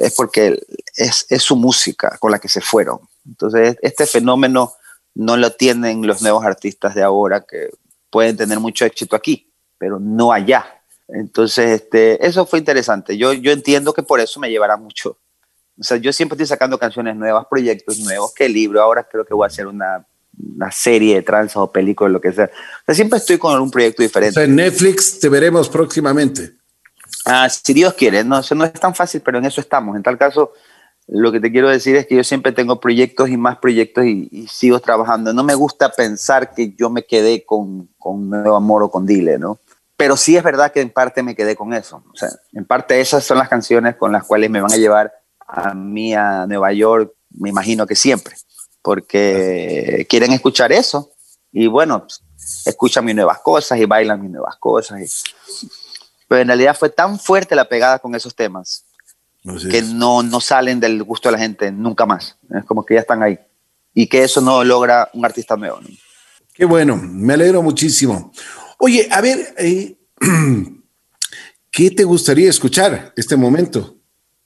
[0.00, 0.60] es porque
[0.96, 3.00] es, es su música con la que se fueron.
[3.26, 4.74] Entonces este fenómeno
[5.14, 7.70] no lo tienen los nuevos artistas de ahora, que
[8.10, 10.66] pueden tener mucho éxito aquí, pero no allá.
[11.08, 13.16] Entonces, este, eso fue interesante.
[13.16, 15.18] Yo, yo entiendo que por eso me llevará mucho.
[15.78, 18.80] O sea, yo siempre estoy sacando canciones nuevas, proyectos nuevos, que libro.
[18.80, 20.06] Ahora creo que voy a hacer una,
[20.54, 22.46] una serie de tranzas o películas, lo que sea.
[22.46, 24.42] O sea, siempre estoy con un proyecto diferente.
[24.42, 26.54] en Netflix te veremos próximamente.
[27.24, 29.96] Ah, si Dios quiere, no, eso no es tan fácil, pero en eso estamos.
[29.96, 30.52] En tal caso,
[31.08, 34.46] lo que te quiero decir es que yo siempre tengo proyectos y más proyectos y,
[34.48, 35.32] sigo trabajando.
[35.32, 39.38] No me gusta pensar que yo me quedé con, con Nuevo Amor o con Dile,
[39.38, 39.58] ¿no?
[39.96, 42.02] Pero sí es verdad que en parte me quedé con eso.
[42.12, 45.12] O sea, en parte esas son las canciones con las cuales me van a llevar
[45.46, 48.36] a mí a Nueva York, me imagino que siempre,
[48.82, 51.12] porque quieren escuchar eso.
[51.52, 52.04] Y bueno,
[52.64, 55.22] escuchan mis nuevas cosas y bailan mis nuevas cosas.
[56.28, 58.85] Pero en realidad fue tan fuerte la pegada con esos temas
[59.70, 62.36] que no, no salen del gusto de la gente nunca más.
[62.54, 63.38] Es como que ya están ahí.
[63.94, 65.80] Y que eso no logra un artista nuevo.
[66.52, 68.32] Qué bueno, me alegro muchísimo.
[68.78, 69.96] Oye, a ver, eh,
[71.70, 73.96] ¿qué te gustaría escuchar este momento?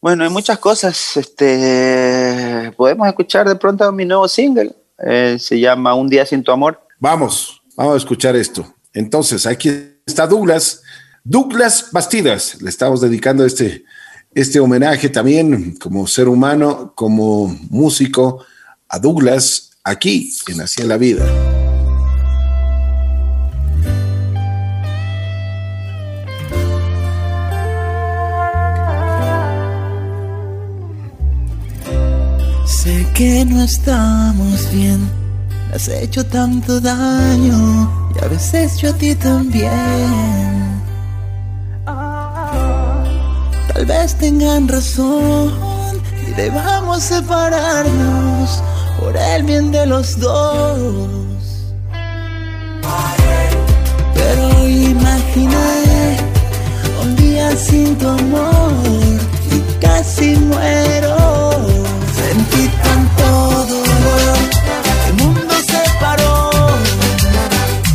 [0.01, 1.17] Bueno, hay muchas cosas.
[1.17, 4.75] Este, podemos escuchar de pronto mi nuevo single.
[4.99, 6.81] Eh, se llama Un día sin tu amor.
[6.99, 8.75] Vamos, vamos a escuchar esto.
[8.93, 9.71] Entonces, aquí
[10.07, 10.83] está Douglas.
[11.25, 12.61] Douglas Bastidas.
[12.61, 13.85] Le estamos dedicando este,
[14.35, 18.45] este homenaje también como ser humano, como músico,
[18.89, 21.27] a Douglas aquí en en la Vida.
[32.67, 35.01] Sé que no estamos bien,
[35.69, 40.70] me has hecho tanto daño y a veces yo a ti también.
[43.73, 45.53] Tal vez tengan razón
[46.27, 48.63] y debamos separarnos
[48.99, 50.89] por el bien de los dos.
[54.15, 56.17] Pero imaginé
[57.03, 58.73] un día sin tu amor
[59.51, 61.17] y casi muero.
[62.21, 63.25] Sentí tanto
[63.75, 64.39] dolor,
[65.09, 66.51] el mundo se paró,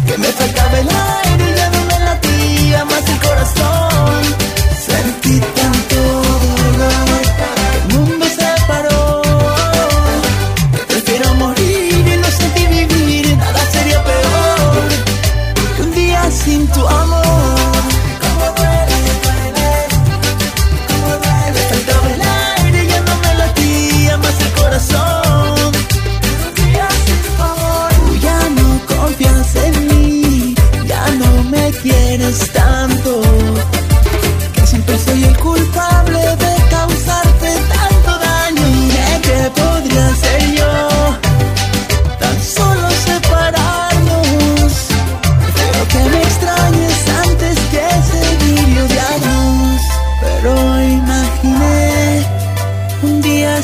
[0.08, 4.24] que me faltaba el aire y ya no me latía más el corazón.
[4.88, 5.65] Sentí tanto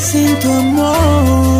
[0.02, 1.51] un día sin tu amor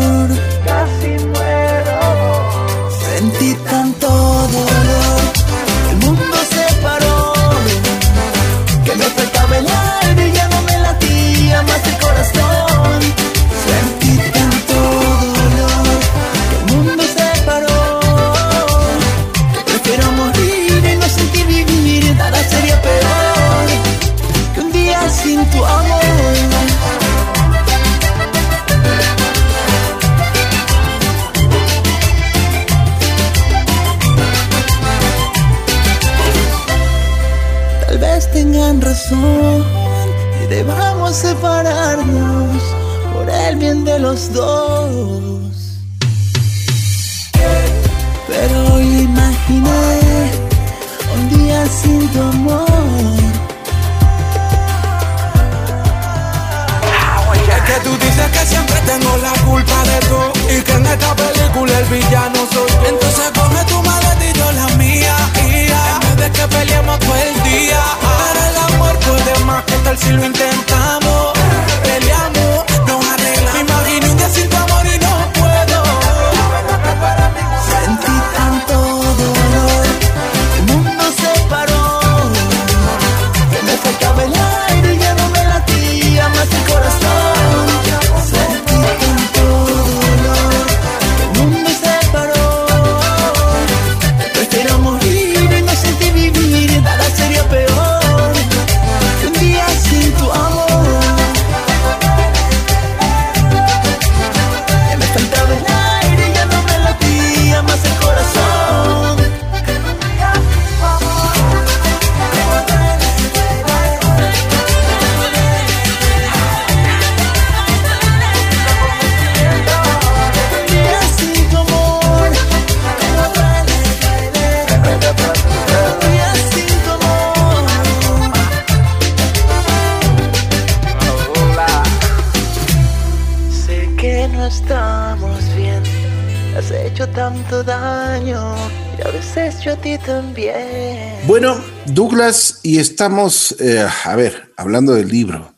[138.33, 138.55] daño
[138.97, 141.15] y a veces yo a ti también.
[141.27, 141.55] Bueno,
[141.85, 145.53] Douglas, y estamos, eh, a ver, hablando del libro.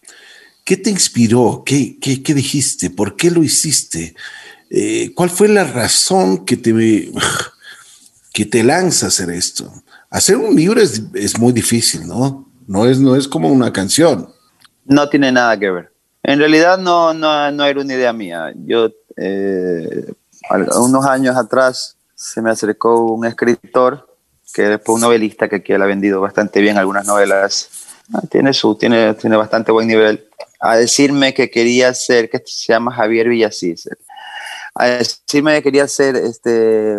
[0.64, 1.64] ¿Qué te inspiró?
[1.66, 2.90] ¿Qué, qué, qué dijiste?
[2.90, 4.16] ¿Por qué lo hiciste?
[4.70, 6.74] Eh, ¿Cuál fue la razón que te,
[8.34, 9.72] que te lanza a hacer esto?
[10.10, 12.50] Hacer un libro es, es muy difícil, ¿no?
[12.68, 14.30] No es, no es como una canción.
[14.86, 15.92] No tiene nada que ver.
[16.24, 18.52] En realidad no, no, no era una idea mía.
[18.66, 20.14] Yo, eh,
[20.78, 24.08] unos años atrás, se me acercó un escritor
[24.54, 27.70] que fue un novelista que aquí él ha vendido bastante bien algunas novelas.
[28.14, 30.30] Ah, tiene, su, tiene, tiene bastante buen nivel.
[30.60, 33.90] A decirme que quería ser, que se llama Javier Villasís.
[34.76, 36.98] A decirme que quería hacer este,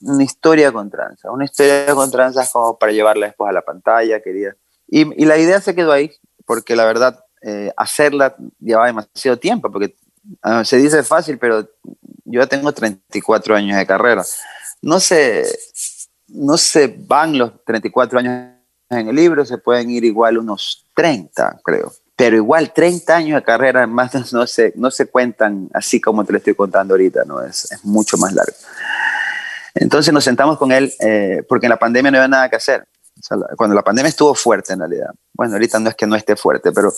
[0.00, 1.30] una historia con tranzas.
[1.32, 4.20] Una historia con tranzas como para llevarla después a la pantalla.
[4.20, 4.54] Quería.
[4.86, 6.12] Y, la idea se quedó ahí,
[6.44, 9.96] porque la verdad eh, hacerla llevaba demasiado tiempo, porque
[10.44, 11.66] uh, se dice fácil, pero
[12.24, 14.24] yo ya tengo 34 años de carrera.
[14.82, 15.46] No se,
[16.28, 18.50] no se van los 34 años
[18.90, 21.92] en el libro, se pueden ir igual unos 30, creo.
[22.16, 26.32] Pero igual 30 años de carrera más no se, no se cuentan así como te
[26.32, 27.42] lo estoy contando ahorita, ¿no?
[27.42, 28.56] Es, es mucho más largo.
[29.74, 32.86] Entonces nos sentamos con él, eh, porque en la pandemia no había nada que hacer
[33.56, 36.72] cuando la pandemia estuvo fuerte en realidad, bueno, ahorita no es que no esté fuerte,
[36.72, 36.92] pero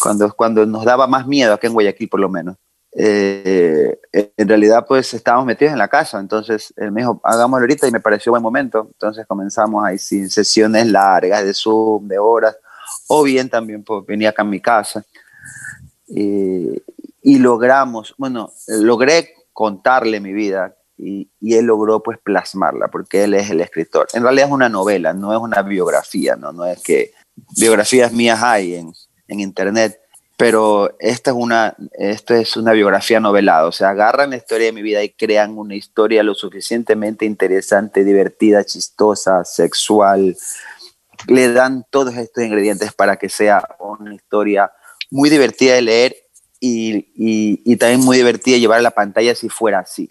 [0.00, 2.56] cuando, cuando nos daba más miedo, aquí en Guayaquil por lo menos,
[2.98, 7.86] eh, en realidad pues estábamos metidos en la casa, entonces él me dijo, hagámoslo ahorita
[7.86, 12.56] y me pareció buen momento, entonces comenzamos ahí sin sesiones largas de Zoom, de horas,
[13.08, 15.04] o bien también pues, venía acá a mi casa.
[16.08, 16.82] Y,
[17.22, 23.50] y logramos, bueno, logré contarle mi vida, y, él logró pues plasmarla porque él es
[23.50, 24.08] el escritor.
[24.14, 27.12] En realidad es una novela, no es una biografía, no, no es que
[27.58, 28.92] biografías mías hay en,
[29.28, 30.00] en internet,
[30.36, 34.72] pero esta es, una, esto es una biografía novelada, o sea, agarran la historia de
[34.72, 40.36] mi vida y crean una historia lo suficientemente interesante, divertida, chistosa, sexual,
[41.28, 44.70] le dan todos estos ingredientes para que sea una historia
[45.10, 46.16] muy divertida de leer
[46.60, 50.10] y, y, y también muy divertida de llevar a la pantalla si fuera así.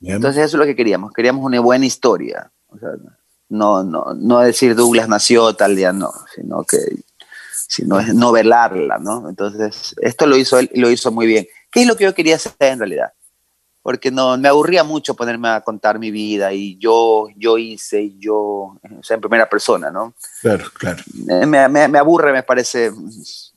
[0.00, 2.50] Entonces eso es lo que queríamos, queríamos una buena historia.
[3.48, 6.78] no, no, no decir Douglas nació tal día, no, sino que
[7.68, 9.28] sino es novelarla, ¿no?
[9.28, 11.46] Entonces, esto lo hizo él y lo hizo muy bien.
[11.70, 13.12] ¿Qué es lo que yo quería hacer en realidad?
[13.82, 18.18] Porque no, me aburría mucho ponerme a contar mi vida y yo, yo hice, y
[18.18, 20.14] yo, o sea, en primera persona, ¿no?
[20.40, 21.02] Claro, claro.
[21.12, 22.90] Me, me, me aburre, me parece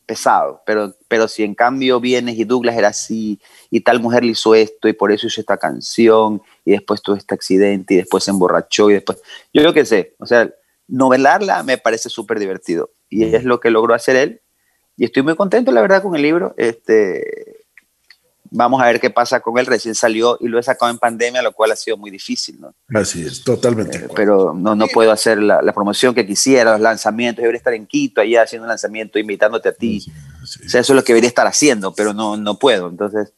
[0.06, 3.40] pesado, pero, pero si en cambio vienes y Douglas era así
[3.70, 7.16] y tal mujer le hizo esto y por eso hizo esta canción y después tuvo
[7.18, 9.20] este accidente y después se emborrachó y después,
[9.54, 10.50] yo que sé, o sea,
[10.88, 14.42] novelarla me parece súper divertido y es lo que logró hacer él
[14.98, 17.68] y estoy muy contento la verdad con el libro, este,
[18.50, 19.68] vamos a ver qué pasa con él.
[19.68, 22.74] Recién salió y lo he sacado en pandemia, lo cual ha sido muy difícil, ¿no?
[23.00, 24.00] Así es, totalmente.
[24.00, 27.42] Eh, pero no, no puedo hacer la, la, promoción que quisiera, los lanzamientos.
[27.42, 30.02] Yo debería estar en Quito allá haciendo un lanzamiento, invitándote a ti.
[30.02, 30.12] Sí,
[30.46, 30.66] sí.
[30.66, 32.90] O sea, eso es lo que debería estar haciendo, pero no, no puedo.
[32.90, 33.32] Entonces,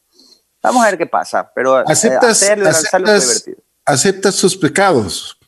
[0.64, 1.52] vamos a ver qué pasa.
[1.54, 3.58] Pero eh, aceptas, hacerlo, lanzarlo es divertido.
[3.84, 5.39] Aceptas sus pecados.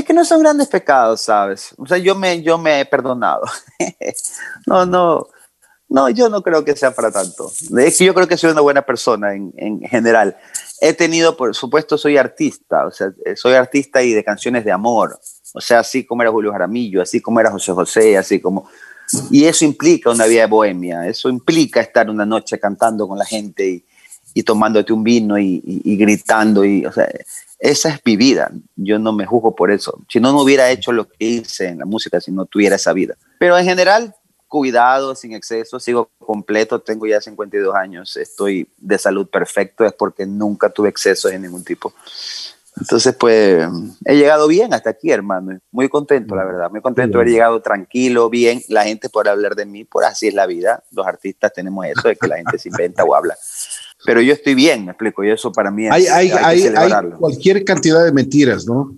[0.00, 1.74] Es que no son grandes pecados, ¿sabes?
[1.76, 3.42] O sea, yo me, yo me he perdonado.
[4.66, 5.28] no, no
[5.90, 7.50] no, yo no creo que sea para tanto.
[7.76, 10.36] Es que yo creo que soy una buena persona en, en, general.
[10.80, 15.18] He tenido, por supuesto, soy artista, o sea, soy artista y de canciones de amor.
[15.52, 18.70] O sea, así como era Julio Jaramillo, así como era José José, así como...
[19.32, 23.24] Y eso implica una vida de bohemia, eso implica estar una noche cantando con la
[23.26, 23.84] gente y,
[24.34, 26.64] y tomándote un vino y, y, y, gritando.
[26.64, 27.10] Y, o sea,
[27.60, 28.50] esa es mi vida.
[28.74, 30.00] Yo no me juzgo por eso.
[30.08, 32.92] Si no, no hubiera hecho lo que hice en la música, si no tuviera esa
[32.92, 33.16] vida.
[33.38, 34.14] Pero en general,
[34.48, 40.26] cuidado, sin exceso, sigo completo, tengo ya 52 años, estoy de salud perfecto, es porque
[40.26, 41.92] nunca tuve excesos de ningún tipo.
[42.78, 43.68] Entonces, pues,
[44.04, 45.58] he llegado bien hasta aquí, hermano.
[45.70, 46.70] Muy contento, la verdad.
[46.70, 48.62] Muy contento de haber llegado tranquilo, bien.
[48.68, 50.82] La gente por hablar de mí, por así es la vida.
[50.92, 53.36] Los artistas tenemos eso de que la gente se inventa o habla.
[54.04, 55.24] Pero yo estoy bien, me explico.
[55.24, 58.96] Y eso para mí es, hay, hay, hay, hay cualquier cantidad de mentiras, ¿no?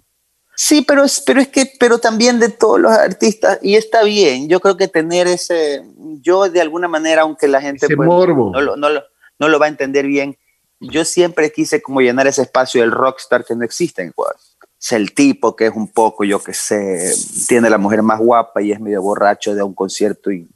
[0.55, 4.49] Sí, pero es, pero es que, pero también de todos los artistas, y está bien,
[4.49, 5.83] yo creo que tener ese,
[6.21, 8.53] yo de alguna manera, aunque la gente pues, morbo.
[8.53, 9.03] No, lo, no, lo,
[9.39, 10.37] no, lo, va a entender bien,
[10.79, 14.37] yo siempre quise como llenar ese espacio del rockstar que no existe en Ecuador.
[14.81, 17.13] Es el tipo que es un poco, yo que sé,
[17.49, 20.49] tiene la mujer más guapa y es medio borracho de un concierto y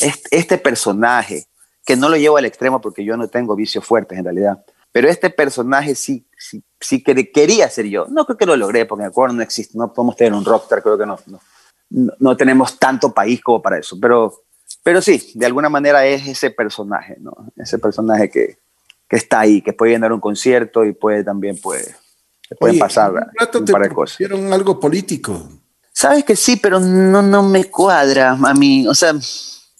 [0.00, 1.46] este, este personaje,
[1.86, 5.08] que no lo llevo al extremo porque yo no tengo vicios fuertes en realidad, pero
[5.08, 8.06] este personaje sí, sí, sí que quería ser yo.
[8.08, 10.82] No creo que lo logré, porque en Ecuador no existe, no podemos tener un rockstar,
[10.82, 14.42] creo que no, no, no, tenemos tanto país como para eso, pero,
[14.82, 17.32] pero sí, de alguna manera es ese personaje, ¿no?
[17.56, 18.58] Ese personaje que,
[19.08, 21.94] que está ahí, que puede llenar un concierto y puede también, puede,
[22.58, 24.18] pueden pasar un, rato un par de cosas.
[24.50, 25.48] algo político.
[25.92, 28.86] Sabes que sí, pero no, no me cuadra a mí.
[28.88, 29.14] O sea,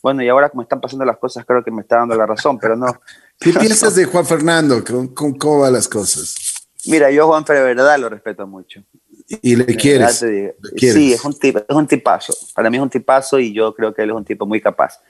[0.07, 2.61] bueno, y ahora como están pasando las cosas, creo que me está dando la razón,
[2.61, 2.87] pero no.
[3.41, 4.85] ¿Qué piensas de Juan Fernando?
[4.85, 6.37] ¿Cómo, ¿Cómo, van las cosas?
[6.85, 8.85] Mira, yo Juan de verdad lo respeto mucho.
[9.43, 10.25] ¿Y le quieres?
[10.77, 12.33] Sí, es un, tipo, es un tipazo.
[12.55, 15.01] Para mí es un tipazo y yo creo que él es un tipo muy capaz.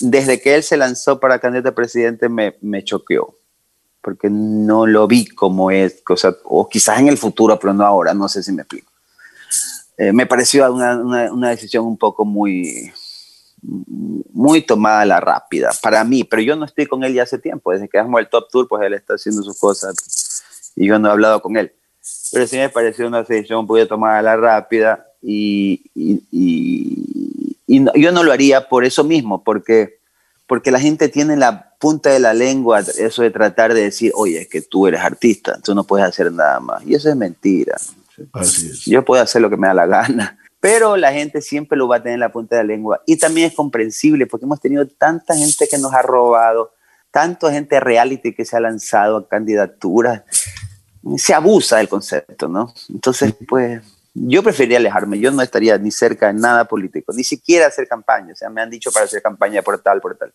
[0.00, 3.36] Desde que él se lanzó para candidato a presidente me, me choqueó,
[4.02, 7.86] porque no lo vi como es, o, sea, o quizás en el futuro, pero no
[7.86, 8.90] ahora, no sé si me explico.
[9.96, 12.92] Eh, me pareció una, una, una decisión un poco muy,
[13.62, 17.72] muy tomada la rápida para mí, pero yo no estoy con él ya hace tiempo,
[17.72, 19.94] desde que hacemos el Top Tour, pues él está haciendo sus cosas
[20.76, 21.72] y yo no he hablado con él.
[22.32, 26.22] Pero sí me pareció una decisión muy tomada la rápida y, y,
[27.66, 29.98] y, yo no lo haría por eso mismo, porque,
[30.46, 34.42] porque la gente tiene la punta de la lengua eso de tratar de decir, oye,
[34.42, 36.84] es que tú eres artista, tú no puedes hacer nada más.
[36.86, 37.76] Y eso es mentira.
[38.86, 41.96] Yo puedo hacer lo que me da la gana pero la gente siempre lo va
[41.96, 43.02] a tener en la punta de la lengua.
[43.06, 46.74] Y también es comprensible porque hemos tenido tanta gente que nos ha robado,
[47.10, 50.22] tanta gente reality que se ha lanzado a candidaturas.
[51.16, 52.74] Se abusa del concepto, ¿no?
[52.88, 53.82] Entonces, pues
[54.14, 55.20] yo preferiría alejarme.
[55.20, 58.32] Yo no estaría ni cerca de nada político, ni siquiera hacer campaña.
[58.32, 60.34] O sea, me han dicho para hacer campaña por tal, por tal.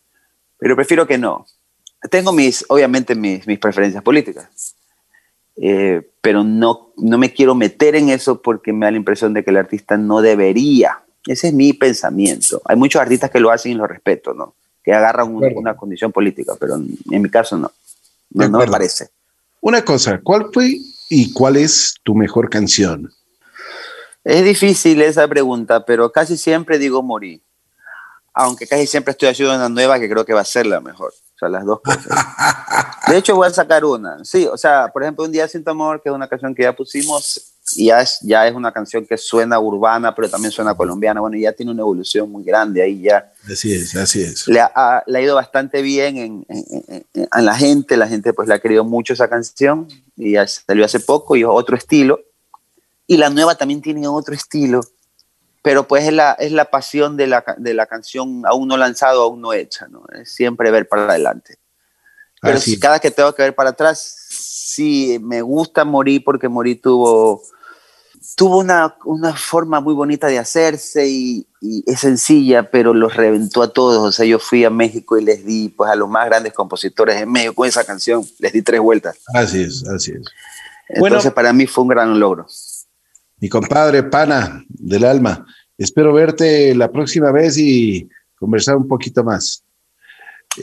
[0.57, 1.45] Pero prefiero que no.
[2.09, 4.75] Tengo mis, obviamente, mis, mis preferencias políticas.
[5.55, 9.43] Eh, pero no, no me quiero meter en eso porque me da la impresión de
[9.43, 11.03] que el artista no debería.
[11.27, 12.61] Ese es mi pensamiento.
[12.65, 14.55] Hay muchos artistas que lo hacen y lo respeto, ¿no?
[14.83, 17.71] Que agarran una, condición política, pero en, mi caso no.
[18.31, 19.09] No, no me parece.
[19.61, 20.77] Una cosa, ¿cuál fue
[21.09, 23.13] y cuál es tu mejor canción?
[24.23, 27.41] Es difícil esa pregunta, pero casi siempre digo morí.
[28.33, 31.13] Aunque casi siempre estoy haciendo una nueva que creo que va a ser la mejor
[31.49, 32.07] las dos cosas.
[33.07, 34.23] De hecho, voy a sacar una.
[34.23, 36.75] Sí, o sea, por ejemplo, Un Día Sin Amor, que es una canción que ya
[36.75, 41.21] pusimos, y ya es, ya es una canción que suena urbana, pero también suena colombiana.
[41.21, 43.31] Bueno, ya tiene una evolución muy grande ahí ya.
[43.51, 44.47] Así es, así es.
[44.47, 48.47] Le ha, le ha ido bastante bien en, en, en, la gente, la gente pues
[48.47, 52.19] le ha querido mucho esa canción, y ya salió hace poco, y es otro estilo.
[53.05, 54.81] Y la nueva también tiene otro estilo
[55.63, 59.23] pero pues es la, es la pasión de la, de la canción aún no lanzado,
[59.23, 60.03] aún no hecha, ¿no?
[60.13, 61.57] Es siempre ver para adelante.
[62.41, 66.81] Pero si cada que tengo que ver para atrás, sí, me gusta Morir porque Morir
[66.81, 67.41] tuvo,
[68.35, 71.47] tuvo una, una forma muy bonita de hacerse y,
[71.85, 74.05] es sencilla, pero los reventó a todos.
[74.05, 77.21] O sea, yo fui a México y les di pues a los más grandes compositores
[77.21, 79.17] en México con esa canción, les di tres vueltas.
[79.33, 80.27] Así es, así es.
[80.89, 82.47] Entonces para mí fue un gran logro
[83.43, 85.45] mi compadre pana del alma.
[85.77, 88.07] Espero verte la próxima vez y
[88.39, 89.65] conversar un poquito más.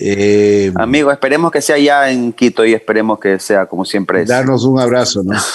[0.01, 4.29] Eh, Amigo, esperemos que sea ya en Quito y esperemos que sea como siempre es.
[4.29, 5.39] Darnos un abrazo, ¿no?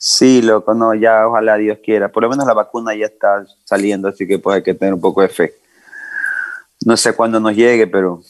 [0.00, 2.12] Sí, loco, no, ya ojalá Dios quiera.
[2.12, 5.00] Por lo menos la vacuna ya está saliendo, así que pues hay que tener un
[5.00, 5.54] poco de fe.
[6.84, 8.22] No sé cuándo nos llegue, pero,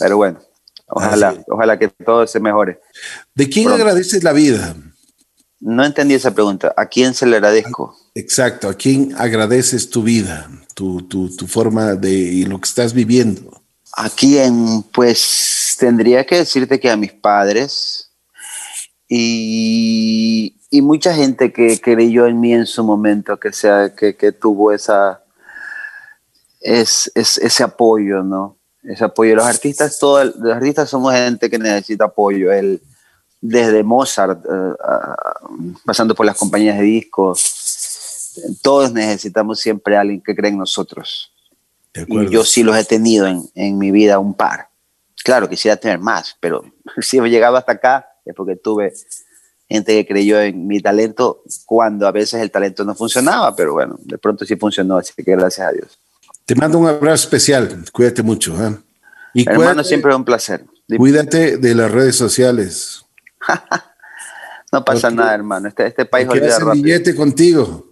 [0.00, 0.40] pero bueno,
[0.88, 2.78] ojalá, ojalá que todo se mejore.
[3.34, 4.74] ¿De quién agradeces la vida?
[5.64, 6.74] No entendí esa pregunta.
[6.76, 7.96] ¿A quién se le agradezco?
[8.14, 11.00] Exacto, ¿a quién agradeces tu vida, tu,
[11.48, 13.62] forma de y lo que estás viviendo?
[13.96, 14.82] ¿A quién?
[14.92, 18.10] Pues tendría que decirte que a mis padres
[19.08, 25.24] y, mucha gente que creyó en mí en su momento, que, sea, que, tuvo esa,
[26.60, 28.58] es, ese apoyo, ¿no?
[28.82, 29.34] Ese apoyo.
[29.34, 32.52] Los artistas, todos, los artistas somos gente que necesita apoyo.
[32.52, 32.82] El,
[33.46, 34.72] desde Mozart, eh,
[35.84, 41.30] pasando por las compañías de discos, todos necesitamos siempre a alguien que cree en nosotros.
[42.06, 44.70] Y yo sí los he tenido en, en, mi vida un par.
[45.22, 46.64] Claro, quisiera tener más, pero
[47.02, 48.94] si he llegado hasta acá es porque tuve
[49.68, 53.98] gente que creyó en mi talento cuando a veces el talento no funcionaba, pero bueno,
[54.04, 55.98] de pronto sí funcionó, así que gracias a Dios.
[56.46, 58.54] Te mando un abrazo especial, cuídate mucho.
[58.64, 58.74] ¿eh?
[59.34, 60.64] Y Hermano, siempre es un placer.
[60.96, 63.03] Cuídate de las redes sociales.
[64.72, 65.68] no pasa nada, hermano.
[65.68, 66.82] Este, este país olvida rápido.
[66.82, 67.86] billete contigo.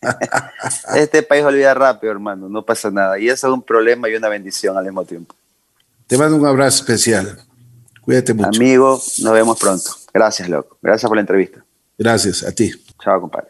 [0.96, 2.48] este país olvida rápido, hermano.
[2.48, 3.18] No pasa nada.
[3.18, 5.34] Y eso es un problema y una bendición al mismo tiempo.
[6.06, 7.38] Te mando un abrazo especial.
[8.02, 8.48] Cuídate mucho.
[8.48, 9.90] Amigo, nos vemos pronto.
[10.12, 10.76] Gracias, loco.
[10.82, 11.64] Gracias por la entrevista.
[11.96, 12.72] Gracias a ti.
[13.02, 13.48] Chao, compadre.